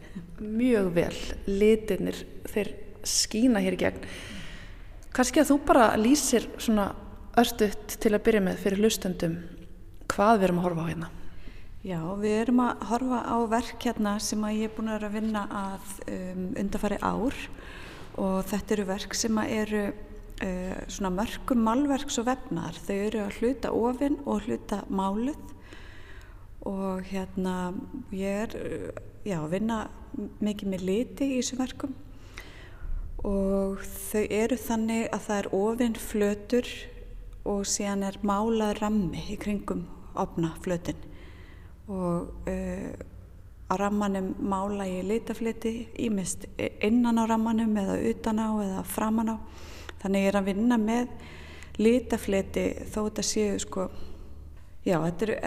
[0.41, 1.17] Mjög vel.
[1.45, 2.73] Litinir, þeir
[3.05, 4.05] skína hér í gegn.
[5.13, 6.91] Kanski að þú bara lýsir svona
[7.39, 9.35] örstuðt til að byrja með fyrir hlustendum
[10.11, 11.09] hvað við erum að horfa á hérna.
[11.81, 15.45] Já, við erum að horfa á verk hérna sem að ég er búin að vinna
[15.49, 17.37] að um, undarfari ár
[18.21, 22.77] og þetta eru verk sem að eru uh, svona mörgum málverks og vefnar.
[22.85, 25.39] Þau eru að hluta ofinn og hluta máluð
[26.67, 27.73] og hérna
[28.13, 28.55] ég er
[29.25, 29.81] já, að vinna
[30.41, 31.93] mikið með liti í þessum verkum.
[33.27, 36.73] Og þau eru þannig að það er ofinn flötur
[37.51, 39.85] og síðan er málað rammi í kringum
[40.19, 40.97] opna flötin
[41.91, 42.91] og uh,
[43.71, 46.45] á rammanum mála ég litafliti ímist
[46.83, 49.37] innan á rammanum eða utan á eða framan á.
[50.01, 51.13] Þannig ég er að vinna með
[51.79, 53.87] litafliti þó þetta séu sko
[54.85, 55.37] já, þetta eru,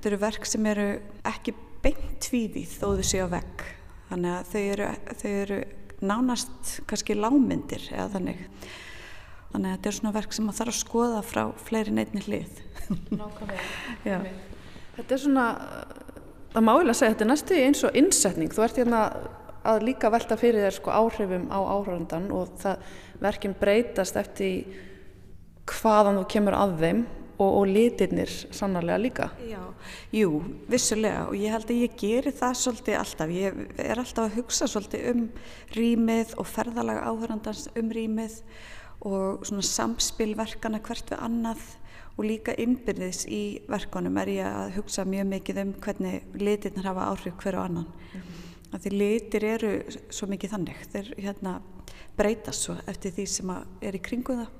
[0.00, 0.84] þetta eru verk sem eru
[1.28, 1.52] ekki
[1.84, 3.64] beint tvíðið þó þau séu á vegg.
[4.08, 4.86] Þannig að þau eru,
[5.20, 5.58] þau eru
[6.00, 8.40] nánast kannski lámyndir eða þannig.
[9.50, 12.64] Þannig að þetta er svona verk sem maður þarf að skoða frá fleiri neittni hlið.
[13.12, 14.22] Nákvæmlega.
[14.96, 15.44] Þetta er svona,
[16.52, 18.50] það má ég að segja, þetta er næstu eins og innsetning.
[18.52, 19.04] Þú ert hérna
[19.70, 22.90] að líka velta fyrir þér sko áhrifum á áhraundan og það
[23.22, 24.80] verkinn breytast eftir
[25.70, 27.02] hvaðan þú kemur að þeim
[27.40, 29.28] og, og litirnir sannarlega líka.
[29.48, 29.62] Já,
[30.12, 33.32] jú, vissulega og ég held að ég geri það svolítið alltaf.
[33.34, 35.22] Ég er alltaf að hugsa svolítið um
[35.76, 38.40] rýmið og ferðalaga áhraundans um rýmið
[39.08, 41.64] og svona samspilverkana hvert við annað
[42.18, 47.08] og líka innbyrðis í verkonum er ég að hugsa mjög mikið um hvernig litirnir hafa
[47.14, 47.88] áhrif hverju annan.
[47.88, 48.80] Mm -hmm.
[48.80, 51.60] Því litir eru svo mikið þannig, þeir hérna,
[52.16, 53.50] breytast svo eftir því sem
[53.80, 54.59] er í kringu það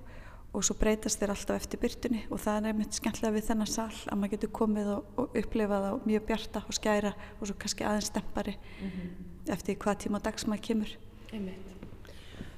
[0.50, 3.90] og svo breytast þeir alltaf eftir byrtunni og það er einmitt skemmtilega við þennan sal
[3.90, 7.86] að maður getur komið og, og upplifað á mjög bjarta og skæra og svo kannski
[7.86, 9.52] aðeins stempari mm -hmm.
[9.54, 10.96] eftir hvað tíma dags maður kemur.
[11.32, 11.70] Einmitt.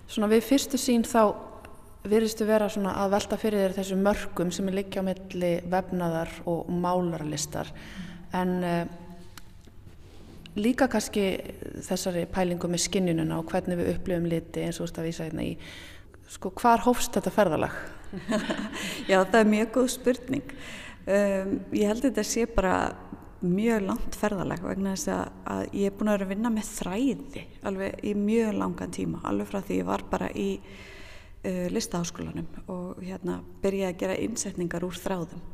[0.08, 1.34] Svona við fyrstu sín þá
[2.04, 6.30] virðistu vera svona að velta fyrir þér þessu mörgum sem er liggja á milli vefnaðar
[6.46, 8.40] og málarlistar mm.
[8.40, 8.86] en uh,
[10.56, 11.26] líka kannski
[11.86, 15.28] þessari pælingu með skinnununa og hvernig við upplifum liti eins og þú veist að vísa
[15.28, 15.54] hérna í
[16.32, 17.74] sko hvar hófst þetta ferðalag?
[19.10, 22.76] Já það er mjög góð spurning um, ég held að þetta sé bara
[23.42, 26.72] mjög langt ferðalag vegna þess að, að ég er búin að vera að vinna með
[26.76, 32.50] þræði alveg í mjög langan tíma alveg frá því ég var bara í uh, listaháskólanum
[32.72, 35.46] og hérna byrjaði að gera innsetningar úr þráðum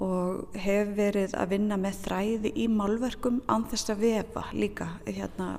[0.00, 5.56] og hef verið að vinna með þræði í málverkum án þess að vefa líka hérna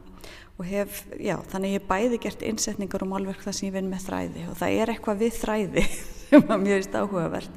[0.61, 4.03] og hef, já, þannig ég bæði gert innsetningar og málverk þar sem ég vinn með
[4.05, 4.43] þræði.
[4.51, 5.85] Og það er eitthvað við þræði
[6.27, 7.55] sem var mjög íst áhugavert.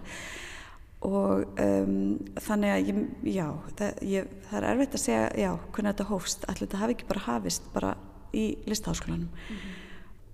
[1.04, 1.98] Og um,
[2.46, 3.02] þannig að ég,
[3.34, 3.44] já,
[3.76, 7.08] það, ég, það er erfitt að segja, já, hvernig þetta hófst, allir þetta hafi ekki
[7.10, 7.92] bara hafist bara
[8.32, 9.28] í listaháskólanum.
[9.28, 9.78] Mm -hmm.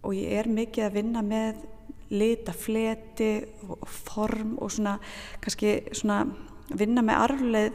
[0.07, 1.67] og ég er mikið að vinna með
[2.11, 3.33] lita, fleti
[3.67, 4.99] og form og svona,
[5.43, 6.23] kannski svona
[6.71, 7.73] vinna með arfleð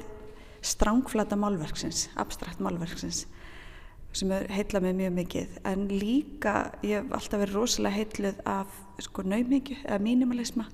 [0.66, 3.26] strángflata málverksins, abstrakt málverksins
[4.16, 5.58] sem heitla mig mjög mikið.
[5.68, 6.56] En líka
[6.86, 10.68] ég hef alltaf verið rosalega heitluð af sko naumingju eða mínimalisma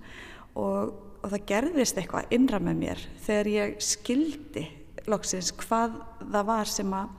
[0.56, 4.68] og, og það gerðist eitthvað innra með mér þegar ég skildi
[5.10, 7.18] loksins hvað það var sem að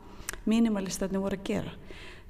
[0.50, 1.72] mínimalistarnir voru að gera.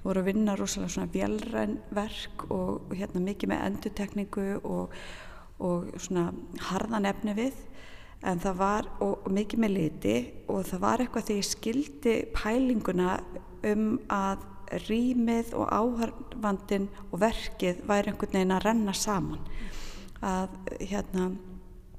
[0.03, 4.97] Við vorum að vinna rosalega svona vélrænverk og, og hérna mikið með endutekningu og,
[5.63, 6.31] og svona
[6.71, 7.61] harðan efni við.
[8.27, 10.17] En það var, og, og mikið með liti
[10.51, 13.15] og það var eitthvað þegar ég skildi pælinguna
[13.69, 14.49] um að
[14.89, 19.43] rýmið og áhörfandin og verkið væri einhvern veginn að renna saman
[20.23, 21.31] að hérna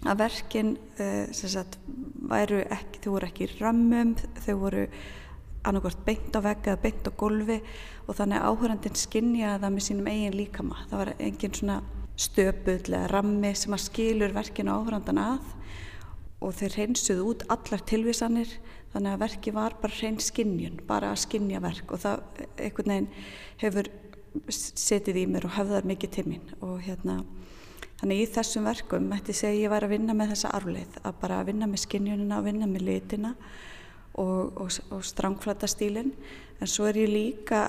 [0.04, 1.78] að verkin uh, sagt,
[2.28, 4.86] væru ekki, þau voru ekki í römmum, þau voru
[5.64, 7.60] annarkvært beint á vegg eða beint á gólfi
[8.08, 10.82] og þannig áhörandin skinnjaði það með sínum eigin líkama.
[10.90, 11.78] Það var engin svona
[12.20, 15.54] stöpull eða rammi sem að skilur verkinu áhörandan að
[16.44, 18.52] og þeir reynsuðu út allar tilvísanir
[18.94, 22.24] þannig að verki var bara reyn skinnjun, bara að skinnja verk og það
[22.62, 23.10] einhvern veginn
[23.64, 23.90] hefur
[24.50, 27.20] setið í mér og höfðar mikið tímin og hérna
[28.00, 31.40] þannig í þessum verkum ætti segja ég væri að vinna með þessa arfleith, að bara
[31.40, 33.34] að vinna með skinnjunina og vinna með litina
[34.20, 36.14] og, og, og strángflata stílinn
[36.60, 37.64] en svo er ég líka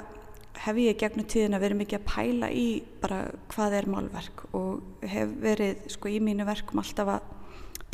[0.64, 2.66] hef ég gegnum tíðin að vera mikið að pæla í
[3.02, 3.20] bara
[3.52, 7.30] hvað er málverk og hef verið sko í mínu verkum alltaf að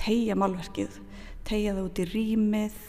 [0.00, 0.98] tegja málverkið
[1.48, 2.80] tegja það út í rýmið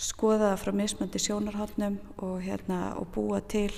[0.00, 3.70] skoða það frá mismöndi sjónarhóttnum og hérna og búa til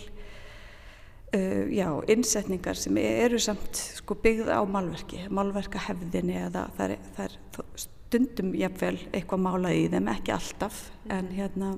[1.37, 7.29] uh, já, innsetningar sem eru samt sko byggð á málverki málverkahefðinni eða það er, það
[7.29, 7.37] er
[7.85, 10.81] stundum jáfnvel eitthvað málað í þeim, ekki alltaf
[11.13, 11.75] en hérna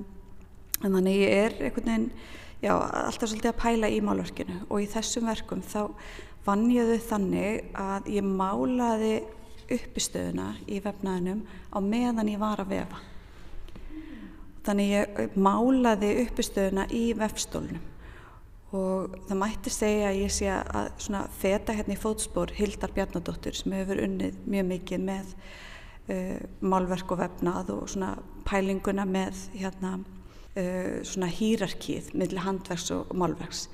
[0.79, 2.09] en þannig ég er einhvern veginn
[2.63, 5.81] já, alltaf svolítið að pæla í málverkinu og í þessum verkum þá
[6.45, 9.13] vann ég þau þannig að ég málaði
[9.69, 11.43] uppistöðuna í vefnaðinum
[11.75, 13.01] á meðan ég var að vefa
[14.65, 17.85] þannig ég málaði uppistöðuna í vefstólnum.
[18.75, 23.57] Og það mætti segja að ég sé að svona feta hérna í fótspór Hildar Bjarnadóttur
[23.57, 28.11] sem hefur unnið mjög mikið með uh, málverk og vefnað og svona
[28.45, 33.65] pælinguna með hérna uh, svona hýrarkið millir handverks og, málverks.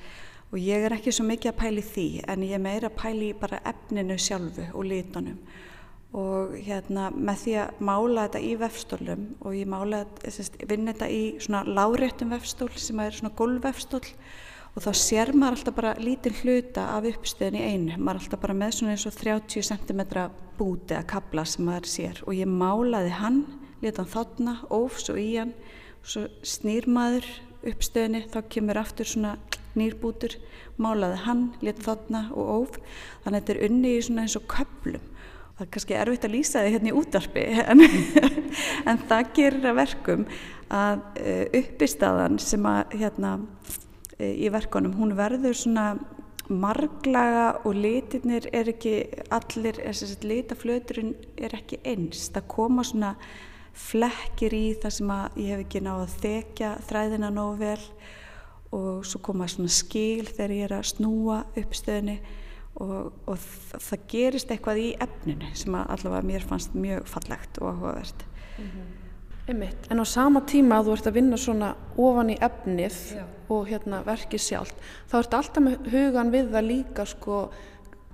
[0.54, 4.16] Og ég er ekki svo mikið að pæli því en ég meira pæli bara efninu
[4.22, 5.42] sjálfu og litunum
[6.16, 10.04] og hérna með því að mála þetta í vefstólum og ég mála
[10.70, 14.04] vinna þetta í svona láréttum vefstól sem er svona gólvefstól
[14.76, 18.42] og þá sér maður alltaf bara lítinn hluta af uppstöðin í einu, maður er alltaf
[18.44, 20.02] bara með svona eins og 30 cm
[20.60, 22.22] búti að kabla sem maður sér.
[22.28, 23.42] Og ég málaði hann,
[23.84, 25.54] leta hann þotna, ófs og í hann
[26.02, 27.28] og svo snýr maður
[27.66, 29.38] uppstöðinni, þá kemur aftur svona
[29.76, 30.36] nýrbútur,
[30.80, 32.80] málaði hann, leta þotna og óf,
[33.24, 35.12] þannig að þetta er unni í svona eins og köplum
[35.56, 37.86] það er kannski erfitt að lýsa þið hérna í útarpi en,
[38.90, 40.28] en það gerir að verkum
[40.76, 41.04] að
[41.62, 43.38] uppistaðan sem að hérna
[44.20, 45.88] í verkunum, hún verður svona
[46.50, 49.00] marglaga og litirnir er ekki
[49.34, 49.80] allir,
[50.24, 53.16] litaflöturinn er ekki eins, það koma svona
[53.76, 57.82] flekkir í það sem að ég hef ekki náðu að þekja þræðina nógu vel
[58.76, 62.20] og svo koma svona skil þegar ég er að snúa uppstöðinni
[62.84, 67.72] og, og það gerist eitthvað í efninu sem að allavega mér fannst mjög fallegt og
[67.72, 68.26] áhugavert
[68.58, 68.94] mm -hmm.
[69.46, 69.92] Einmitt.
[69.92, 73.26] En á sama tíma að þú ert að vinna svona ofan í efnið Já.
[73.50, 74.72] og hérna verkið sjálf,
[75.06, 77.52] þá ert alltaf með hugan við það líka sko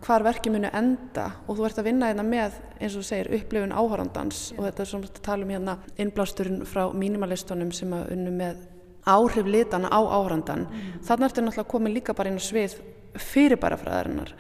[0.01, 2.51] hvar verkið muni enda og þú ert að vinna hérna með,
[2.81, 6.65] eins og þú segir, upplifun áhárandans og þetta er svona að tala um hérna innblásturinn
[6.65, 8.67] frá mínimalistunum sem að unnu með
[9.05, 10.67] áhrif litana á áhórandan.
[10.67, 10.99] Mm.
[11.07, 12.75] Þannig ertu náttúrulega komið líka bara inn á svið
[13.15, 14.33] fyrirbærafræðarinnar.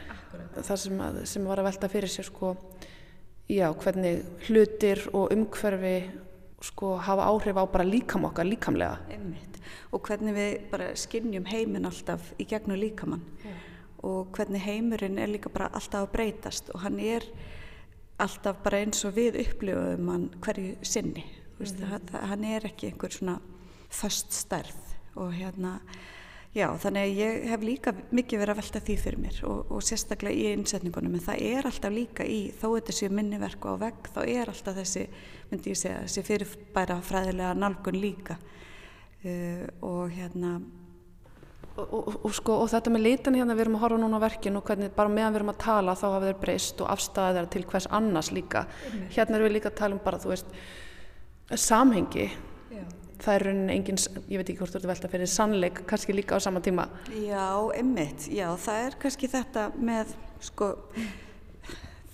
[0.55, 2.55] Það sem, að, sem var að velta fyrir sér sko,
[3.51, 5.95] já, hvernig hlutir og umhverfi
[6.61, 8.99] sko hafa áhrif á bara líkam okkar líkamlega.
[9.09, 9.59] Einmitt.
[9.91, 13.57] Og hvernig við bara skinnjum heiminn alltaf í gegnum líkamann yeah.
[14.07, 17.25] og hvernig heimurinn er líka bara alltaf að breytast og hann er
[18.21, 21.25] alltaf bara eins og við upplifum hann hverju sinni.
[21.59, 22.27] Mm -hmm.
[22.29, 23.39] Hann er ekki einhver svona
[23.89, 25.79] föst stærð og hérna
[26.51, 29.85] Já, þannig að ég hef líka mikið verið að velta því fyrir mér og, og
[29.87, 34.09] sérstaklega í innsetningunum en það er alltaf líka í, þó þetta séu minniverku á vegg,
[34.11, 35.05] þá er alltaf þessi,
[35.47, 40.59] myndi ég segja, þessi fyrirbæra fræðilega nálgun líka uh, og hérna
[41.71, 44.25] Og, og, og, sko, og þetta með litan hérna við erum að horfa núna á
[44.25, 47.37] verkinu og hvernig bara meðan við erum að tala þá hafa þeir breyst og afstæðið
[47.37, 48.65] þeirra til hvers annars líka.
[49.15, 50.51] Hérna erum við líka að tala um bara, þú veist,
[51.55, 52.27] samhengi.
[52.75, 52.83] Já.
[53.21, 53.99] Það er rauninni engin,
[54.31, 56.87] ég veit ekki hvort þú ert að velta fyrir sannleik, kannski líka á sama tíma.
[57.13, 60.69] Já, emmitt, já, það er kannski þetta með, sko,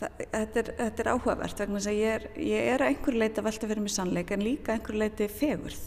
[0.02, 3.20] það, þetta, er, þetta er áhugavert vegna þess að ég er, ég er að einhver
[3.22, 5.86] leiti að velta fyrir mig sannleik en líka að einhver leiti fegurð.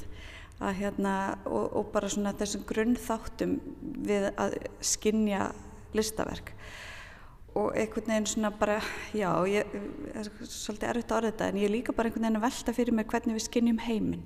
[0.61, 1.17] Að hérna
[1.49, 3.53] og, og bara svona þessum grunnþáttum
[4.07, 5.51] við að skinja
[5.97, 6.55] listaverk.
[7.61, 8.79] Og einhvern veginn svona bara,
[9.17, 9.69] já, ég,
[10.15, 12.47] það er svolítið erfitt að orða þetta en ég er líka bara einhvern veginn að
[12.47, 14.25] velta fyrir mig hvernig við skinnjum heiminn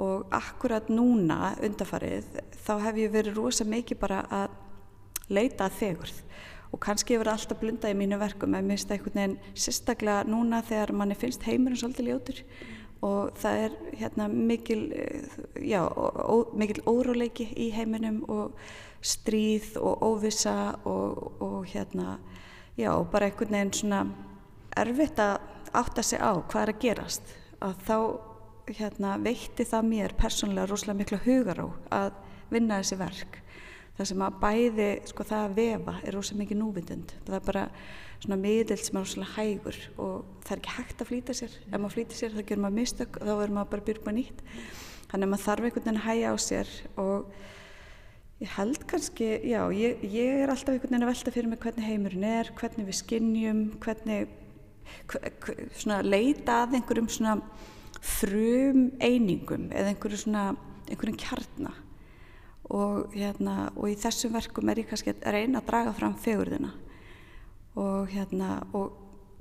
[0.00, 4.58] og akkurat núna undarfarið þá hef ég verið rosa mikið bara að
[5.32, 6.20] leita að fegurð.
[6.72, 10.94] Og kannski hefur alltaf blundað í mínu verkum en það einhvern veginn sérstaklega núna þegar
[10.96, 12.40] manni finnst heimurinn svolítið ljótur.
[13.02, 14.82] Og það er hérna mikil,
[15.58, 18.56] já, ó, mikil óróleiki í heiminum og
[19.02, 22.20] stríð og óvisa og, og hérna,
[22.78, 24.04] já, og bara einhvern veginn svona
[24.78, 25.40] erfitt að
[25.76, 27.34] átta sig á hvað er að gerast.
[27.60, 27.96] Að þá
[28.70, 31.66] hérna, veitti það mér persónulega rosalega miklu hugar á
[31.98, 32.12] að
[32.52, 33.38] vinna þessi verk.
[33.96, 37.64] Það sem að bæði, sko það að vefa er rosalega mikið núvindund það er bara
[38.22, 41.56] svona miðild sem er rosalega hægur og það er ekki hægt að flýta sér.
[41.66, 44.18] Ef maður flýta sér þá gerur maður mistök og þá verður maður bara byrjum að
[44.18, 44.44] nýtt.
[45.10, 46.70] Þannig að maður þarf einhvern veginn að hæja á sér
[47.02, 47.34] og
[48.42, 51.88] ég held kannski, já, ég, ég er alltaf einhvern veginn að velta fyrir mig hvernig
[51.90, 54.32] heimurinn er hvernig við skinnjum, hvernig
[55.76, 57.36] svona leita að einhverjum svona
[58.02, 60.44] frum einingum eða einhverjum svona
[60.90, 61.78] einhverjum kjarnar
[62.72, 66.72] og, hérna, og í þessum verkum er ég kannski að reyna að draga fram fegurðina.
[67.76, 68.98] Og, hérna, og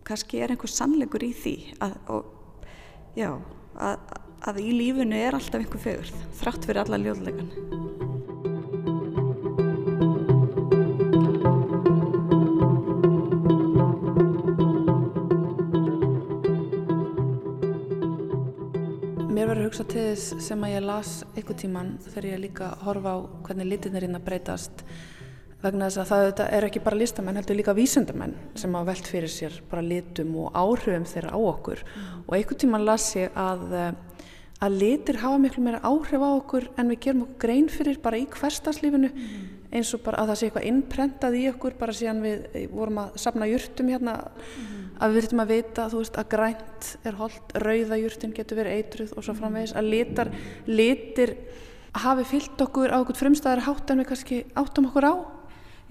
[0.07, 2.69] kannski er einhver sannleikur í því að, og,
[3.17, 3.33] já,
[3.75, 4.15] að,
[4.47, 8.10] að í lífunu er alltaf einhver fegurð þrátt fyrir alla ljóðlegan
[20.11, 24.17] þess sem að ég las einhver tíman þegar ég líka horfa á hvernig litirnir inn
[24.17, 24.83] að breytast
[25.61, 26.09] vegna þess að
[26.39, 30.33] það er ekki bara listamenn, heldur líka vísendamenn sem að velt fyrir sér bara litum
[30.41, 32.09] og áhrifum þeirra á okkur mm.
[32.25, 33.77] og einhver tíman las ég að,
[34.59, 38.19] að litir hafa miklu meira áhrif á okkur en við gerum okkur grein fyrir bara
[38.19, 39.47] í hverstarslífinu mm.
[39.77, 43.19] eins og bara að það sé eitthvað innprentað í okkur bara síðan við vorum að
[43.21, 48.35] sapna júrtum hérna mm að við þurfum að vita veist, að grænt er holdt, rauðajurtin
[48.37, 50.31] getur verið eitruð og svo framvegis að litar,
[50.69, 51.35] litir
[52.05, 55.13] hafi fyllt okkur á okkur frumstæðar hátt en við kannski áttum okkur á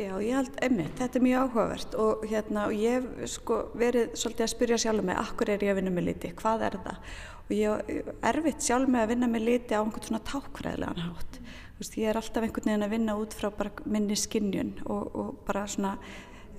[0.01, 4.15] Já, ég held, einmitt, þetta er mjög áhugavert og hérna, og ég hef sko verið
[4.17, 7.11] svolítið að spyrja sjálf með, akkur er ég að vinna með liti, hvað er það?
[7.43, 11.37] Og ég er erfitt sjálf með að vinna með liti á einhvern svona tákfræðilegan hátt.
[11.43, 15.05] Þú veist, ég er alltaf einhvern veginn að vinna út frá bara minni skinnjun og,
[15.21, 15.93] og bara svona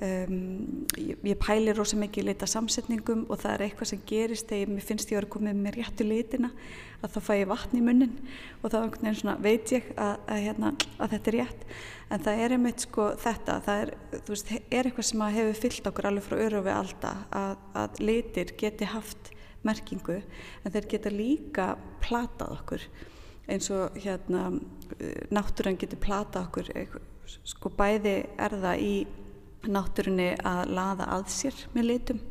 [0.02, 4.48] Um, ég, ég pæli rosa mikið í leita samsetningum og það er eitthvað sem gerist
[4.50, 6.50] þegar mér finnst ég að vera komið með réttu litina
[7.06, 8.16] að þá fæ ég vatn í munnin
[8.64, 11.68] og þá veit ég að, að, hérna, að þetta er rétt.
[12.10, 13.94] En það er einmitt sko þetta það er,
[14.32, 18.58] veist, er eitthvað sem hefur fyllt okkur alveg frá öru við alltaf að, að litir
[18.66, 19.32] geti haft
[19.62, 21.72] merkingu en þeir geta líka
[22.02, 22.90] platað okkur.
[23.46, 24.50] Eins og hérna
[25.30, 27.02] náttúrann getur platað okkur
[27.46, 28.96] sko bæði er það í
[29.68, 32.22] náttúrunni að laða að sér með litum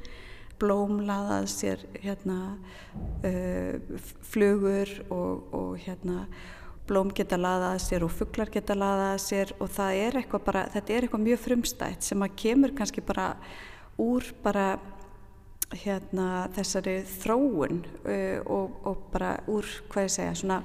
[0.60, 2.38] blóm laða að sér hérna,
[3.24, 3.98] uh,
[4.32, 6.26] flugur og, og hérna,
[6.88, 10.92] blóm geta laða að sér og fugglar geta laða að sér og er bara, þetta
[10.92, 13.34] er eitthvað mjög frumstætt sem að kemur kannski bara
[14.00, 14.78] úr bara
[15.70, 20.62] hérna, þessari þróun uh, og, og bara úr, hvað ég segja, svona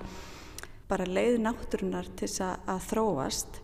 [0.89, 3.61] bara leið náttúrunar til að, að þróast.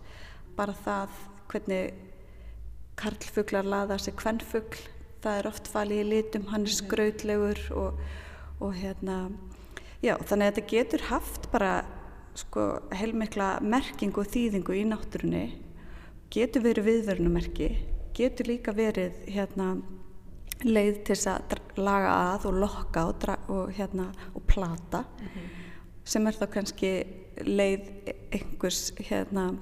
[0.58, 1.20] Bara það
[1.52, 2.11] hvernig
[3.02, 4.82] karlfuglar laða sig kvennfugl
[5.22, 8.00] það er oft falið í litum, hann er skrautlegur og,
[8.62, 9.18] og hérna
[10.02, 11.74] já, þannig að þetta getur haft bara
[12.38, 15.46] sko heilmikla merkingu og þýðingu í náttúrunni.
[16.32, 17.68] Getur verið viðverunumerki
[18.16, 19.76] getur líka verið hérna
[20.62, 25.48] leið til að laga að og lokka og, og hérna og plata mm -hmm.
[26.04, 26.92] sem er þá kannski
[27.46, 27.82] leið
[28.32, 29.56] einhvers hérna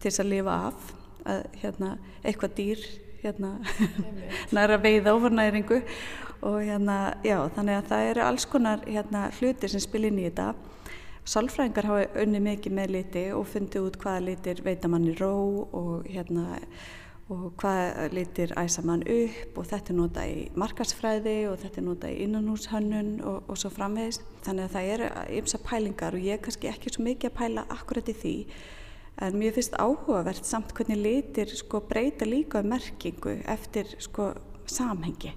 [0.00, 0.94] til að lifa af
[1.28, 1.94] að hérna,
[2.24, 2.84] eitthvað dýr
[3.22, 3.54] hérna,
[4.56, 5.82] næra veið ofurnæringu.
[6.42, 10.26] Og hérna, já, þannig að það eru alls konar hérna, hluti sem spil inn í
[10.26, 10.52] þetta.
[11.22, 15.30] Sálfræðingar hafa unni mikið með liti og fundið út hvaða litir veita manni ró
[15.70, 16.58] og hérna
[17.30, 21.86] og hvaða litir æsa mann upp og þetta er nota í markasfræði og þetta er
[21.86, 24.18] nota í innanhúshönnun og, og svo framvegis.
[24.42, 27.66] Þannig að það eru ymsa pælingar og ég er kannski ekki svo mikið að pæla
[27.78, 28.36] akkurat í því
[29.22, 34.32] en mér finnst áhugavert samt hvernig litir sko breyta líka um merkingu eftir sko
[34.66, 35.34] samhengi.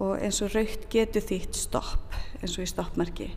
[0.00, 3.28] Og eins og raukt getur þýtt stopp eins og í stoppmerki.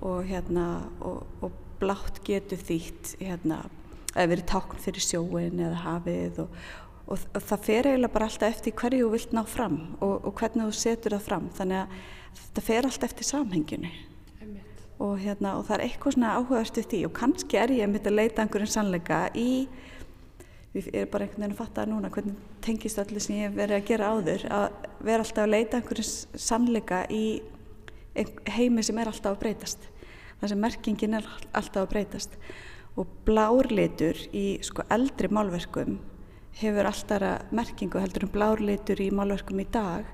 [0.00, 3.62] Og hérna og, og blátt getur þýtt hérna
[4.14, 6.54] eða verið tákn fyrir sjóin eða hafið og,
[7.12, 10.78] og það fer eiginlega bara alltaf eftir hverju þú vilt ná fram og, hvernig þú
[10.80, 11.50] setur það fram.
[11.58, 11.98] Þannig að
[12.40, 13.92] þetta fer alltaf eftir samhenginu
[15.00, 17.94] og, hérna, og það er eitthvað svona áhugast við því og kannski er ég að
[17.94, 19.50] mynda að leita einhverjum sannleika í
[20.74, 23.78] við erum bara einhvern veginn að fatta núna hvernig tengist allir sem ég hef verið
[23.78, 24.66] að gera áður að
[25.08, 27.24] vera alltaf að leita einhverjum sannleika í
[28.50, 29.88] heimi sem er alltaf að breytast.
[30.40, 32.36] Þar sem merkingin er alltaf að breytast.
[32.98, 35.98] Og blárlitur í sko eldri málverkum
[36.60, 40.08] hefur alltaf merkingu heldur um blárlitur í málverkum í dag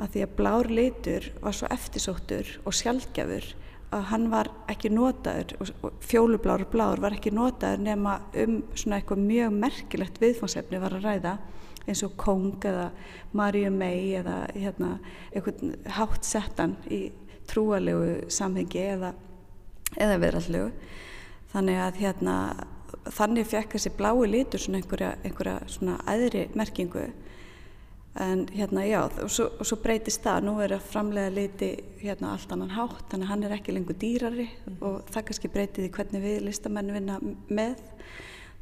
[0.00, 3.46] að því að blárlitur var svo eftirsóttur og sjálfgjafur
[3.90, 9.24] að hann var ekki notaður og fjólublár blár var ekki notaður nema um svona eitthvað
[9.24, 11.38] mjög merkilegt viðfónsefni var að ræða
[11.88, 12.90] eins og Kong eða
[13.36, 14.98] Maríu May eða hérna,
[15.32, 17.08] eitthvað hátt settan í
[17.50, 19.14] trúalegu samhengi eða,
[19.98, 20.70] eða verallegu
[21.50, 22.36] þannig að hérna
[23.10, 27.08] þannig fekk þessi blái litur svona einhverja, einhverja svona aðri merkingu
[28.18, 32.32] en hérna já og svo, og svo breytist það, nú er að framlega liti hérna
[32.34, 34.78] allt annan hátt þannig að hann er ekki lengur dýrari mm.
[34.80, 37.84] og það kannski breytið í hvernig við listamenn vinna með.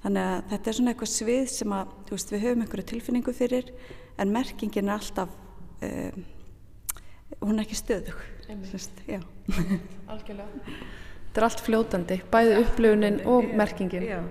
[0.03, 3.73] Þannig að þetta er svona eitthvað svið sem að veist, við höfum einhverju tilfinningu fyrir
[4.19, 5.33] en merkingin er alltaf
[5.83, 6.27] um,
[7.41, 8.27] hún er ekki stöðug
[8.65, 9.03] Sest,
[10.09, 10.63] algjörlega.
[11.29, 14.07] Þetta er allt fljótandi, bæði upplöfunin og merkingin.
[14.09, 14.23] Já,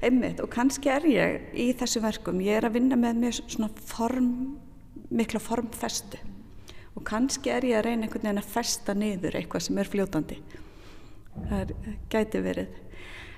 [0.00, 3.68] einmitt og kannski er ég í þessu verkum, ég er að vinna með mjög svona
[3.90, 4.30] form,
[5.10, 6.18] mikla formfestu
[6.96, 10.38] og kannski er ég að reyna einhvern veginn að festa niður eitthvað sem er fljótandi.
[11.36, 11.72] Það er,
[12.12, 12.78] gæti verið.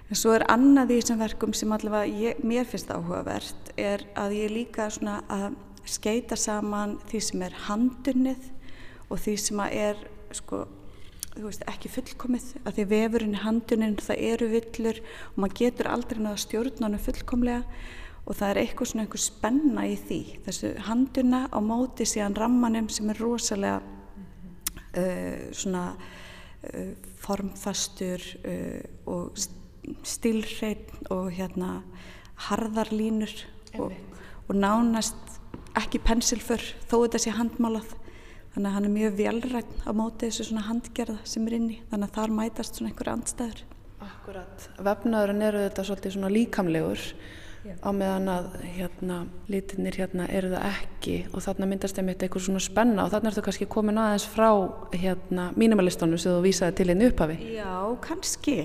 [0.08, 4.36] En svo er annað í þessum verkum sem allavega ég, mér finnst áhugavert er að
[4.38, 5.58] ég líka svona að
[5.88, 8.48] skeita saman því sem er handunnið
[9.08, 10.00] og því sem er
[10.36, 10.62] sko
[11.38, 16.42] veist, ekki fullkomið að því vefurinn handuninn það eru villur og maður getur aldrei náða
[16.44, 17.62] stjórnarnu fullkomlega
[18.28, 20.20] og það er eitthvað svona einhver spenna í því.
[20.44, 26.90] Þessu handuna á móti síðan rammanum sem er rosalega uh, svona uh,
[27.24, 29.38] formfastur uh, og
[30.04, 31.78] stílreitn og hérna
[32.48, 33.32] harðarlínur
[33.80, 33.96] og,
[34.46, 35.38] og nánast
[35.78, 37.96] ekki pensilför þó þetta sé handmálað.
[38.52, 41.80] Þannig að hann er mjög velrætt á móti þessu svona handgerða sem er inni.
[41.90, 43.66] Þannig að þar mætast svona einhverja andstæður.
[44.04, 47.04] Akkurat, vefnaðurinn eru þetta svolítið svona líkamlegur.
[47.82, 48.46] Á meðan að
[48.76, 49.18] hérna
[49.50, 51.16] lítinnir hérna eru það ekki.
[51.32, 54.50] Og þarna myndast þeim eitthvað svona spenna og þarna er það kannski komin aðeins frá
[54.94, 57.38] hérna mínimalistónu sem þú vísaði til einn upphafi.
[57.56, 58.58] Já, kannski.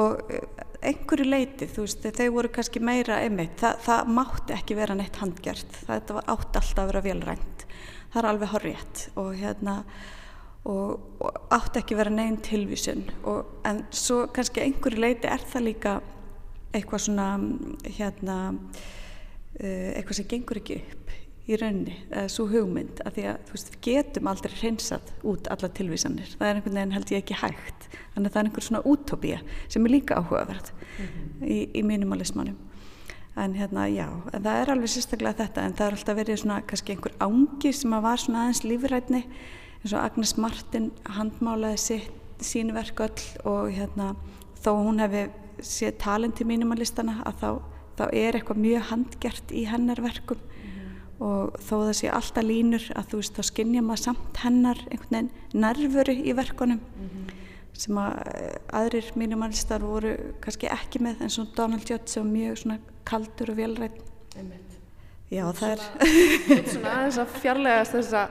[0.00, 4.76] Og eh, einhverju leiti, þú veist, þeir voru kannski meira einmitt, Þa, það mátti ekki
[4.78, 7.66] vera neitt handgjart, það átti alltaf að vera velrænt
[8.10, 9.74] það er alveg horrið og hérna
[10.68, 13.04] og, og átt ekki vera neginn tilvísun.
[13.30, 15.94] Og, en svo kannski einhverju leiti er það líka
[16.72, 17.28] eitthvað svona
[17.98, 21.16] hérna uh, eitthvað sem gengur ekki upp
[21.50, 21.94] í raunni,
[22.30, 26.58] svo hugmynd að því að veist, við getum aldrei hreinsað út alla tilvísanir, það er
[26.58, 29.94] einhvern veginn held ég ekki hægt, þannig að það er einhver svona útópía sem er
[29.96, 31.48] líka áhugaverð mm -hmm.
[31.48, 32.58] í, í minimalismannum
[33.36, 36.62] en hérna já, en það er alveg sérstaklega þetta en það er alltaf verið svona
[36.62, 39.22] kannski einhver ángi sem að var svona aðeins lífrætni
[39.80, 42.00] eins og Agnes Martin handmálaði
[42.40, 44.14] sín verk öll og hérna
[44.60, 45.30] þó hún hefði
[45.66, 47.50] séð talent í mínumalistana að þá,
[48.00, 50.40] þá er eitthvað mjög handgert í hennar verkum.
[50.40, 50.70] Mm
[51.20, 55.10] og þó það sé alltaf línur að þú veist þá skinnja maður samt hennar einhvern
[55.10, 57.36] veginn nervuru í verkunum mm
[57.80, 60.10] sem að eh, aðrir mínumalistar voru
[60.42, 64.00] kannski ekki með eins og Donald Judd sem mjög svona kaldur og velrætt
[65.30, 65.84] Já, það er
[66.66, 68.24] Svona aðeins að fjarlægast þessa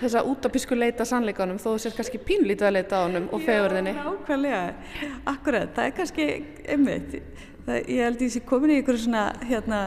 [0.00, 3.94] þessa útopísku leita sannleikanum þó þú sér kannski pínlítið að leita á hannum og fegurðinni.
[3.94, 4.62] Já, nákvæmlega,
[5.34, 6.28] akkurat það er kannski,
[6.74, 7.18] einmitt
[7.64, 9.78] það, ég held að ég sé komin í ykkur svona hérna,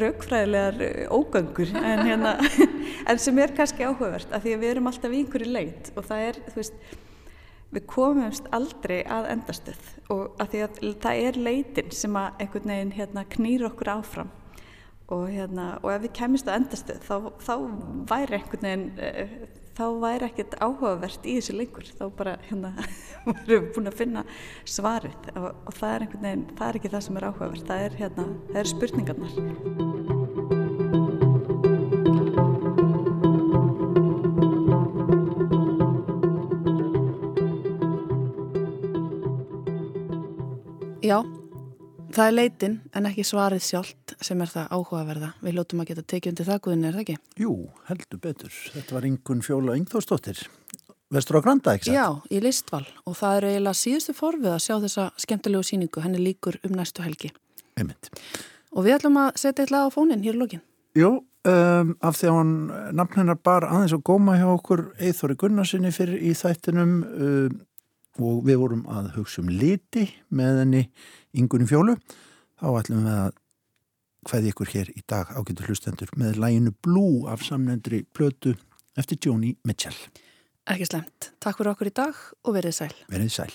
[0.00, 2.34] raukfræðilegar ógöngur en hérna
[3.10, 6.06] en sem er kannski áhugavert af því að við erum alltaf í einhverju leit og
[6.10, 6.92] það er, þú veist
[7.72, 12.74] við komumst aldrei að endastöð og að því að það er leitin sem að einhvern
[12.74, 14.32] veginn hérna, knýr okkur áfram
[15.12, 17.54] og, hérna, og ef við kemist að endastöð þá, þá
[18.10, 19.34] væri einhvern veginn uh,
[19.76, 21.86] þá væri ekkert áhugavert í þessu lengur.
[21.98, 22.72] Þá bara hérna
[23.26, 24.24] erum við búin að finna
[24.68, 25.30] svarið.
[25.36, 27.68] Og, og það er einhvern veginn, það er ekki það sem er áhugavert.
[27.70, 29.32] Það er hérna, það er spurningarnar.
[41.02, 41.18] Já,
[42.16, 45.30] það er leitin en ekki svarið sjálft sem er það áhugaverða.
[45.42, 47.16] Við lótum að geta tekið undir það guðin, er það ekki?
[47.42, 47.54] Jú,
[47.88, 48.58] heldur betur.
[48.74, 50.42] Þetta var Ingun Fjóla Yngþórsdóttir.
[51.12, 51.96] Vestur á Granda, ekki satt?
[51.98, 56.04] Já, í listval og það er eiginlega síðustu forfið að sjá þessa skemmtilegu síningu.
[56.04, 57.32] Henni líkur um næstu helgi.
[57.76, 58.08] Einmitt.
[58.72, 60.62] Og við ætlum að setja eitthvað á fónin hér lókin.
[60.96, 61.10] Jú,
[61.48, 62.54] um, af því að hann
[62.96, 67.60] nafn hennar bar aðeins að góma hjá okkur Eithori Gunnarsinni fyrir í þættinum um,
[68.20, 70.82] og við vorum að hugsa um liti með henni
[71.38, 71.96] Ingunni Fjólu.
[72.60, 73.38] Þá ætlum við að
[74.30, 78.54] hvaði ykkur hér í dag ágættu hlustendur með læginu Blue af samnendri plötu
[78.98, 79.96] eftir Joni Mitchell.
[80.70, 81.32] Ekki slemt.
[81.42, 82.94] Takk fyrir okkur í dag og verið sæl.
[83.10, 83.52] Verið sæl.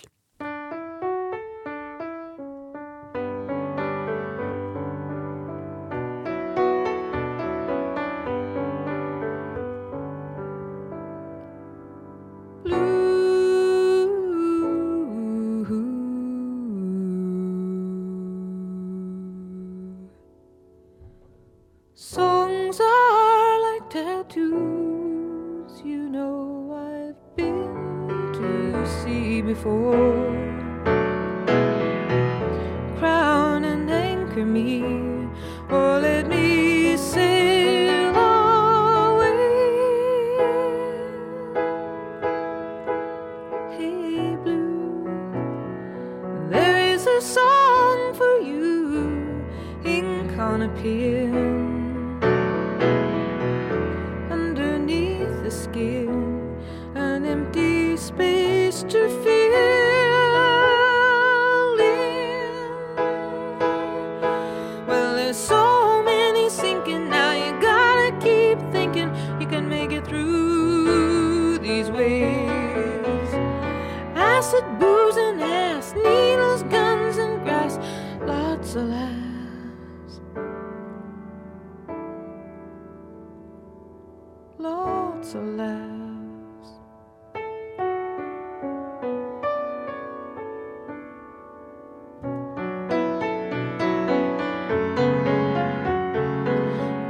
[85.38, 86.70] Of laughs.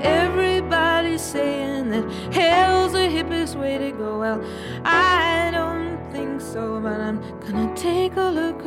[0.04, 2.04] Everybody's saying that
[2.34, 4.20] hell's the hippest way to go.
[4.20, 4.44] Well,
[4.84, 8.66] I don't think so, but I'm gonna take a look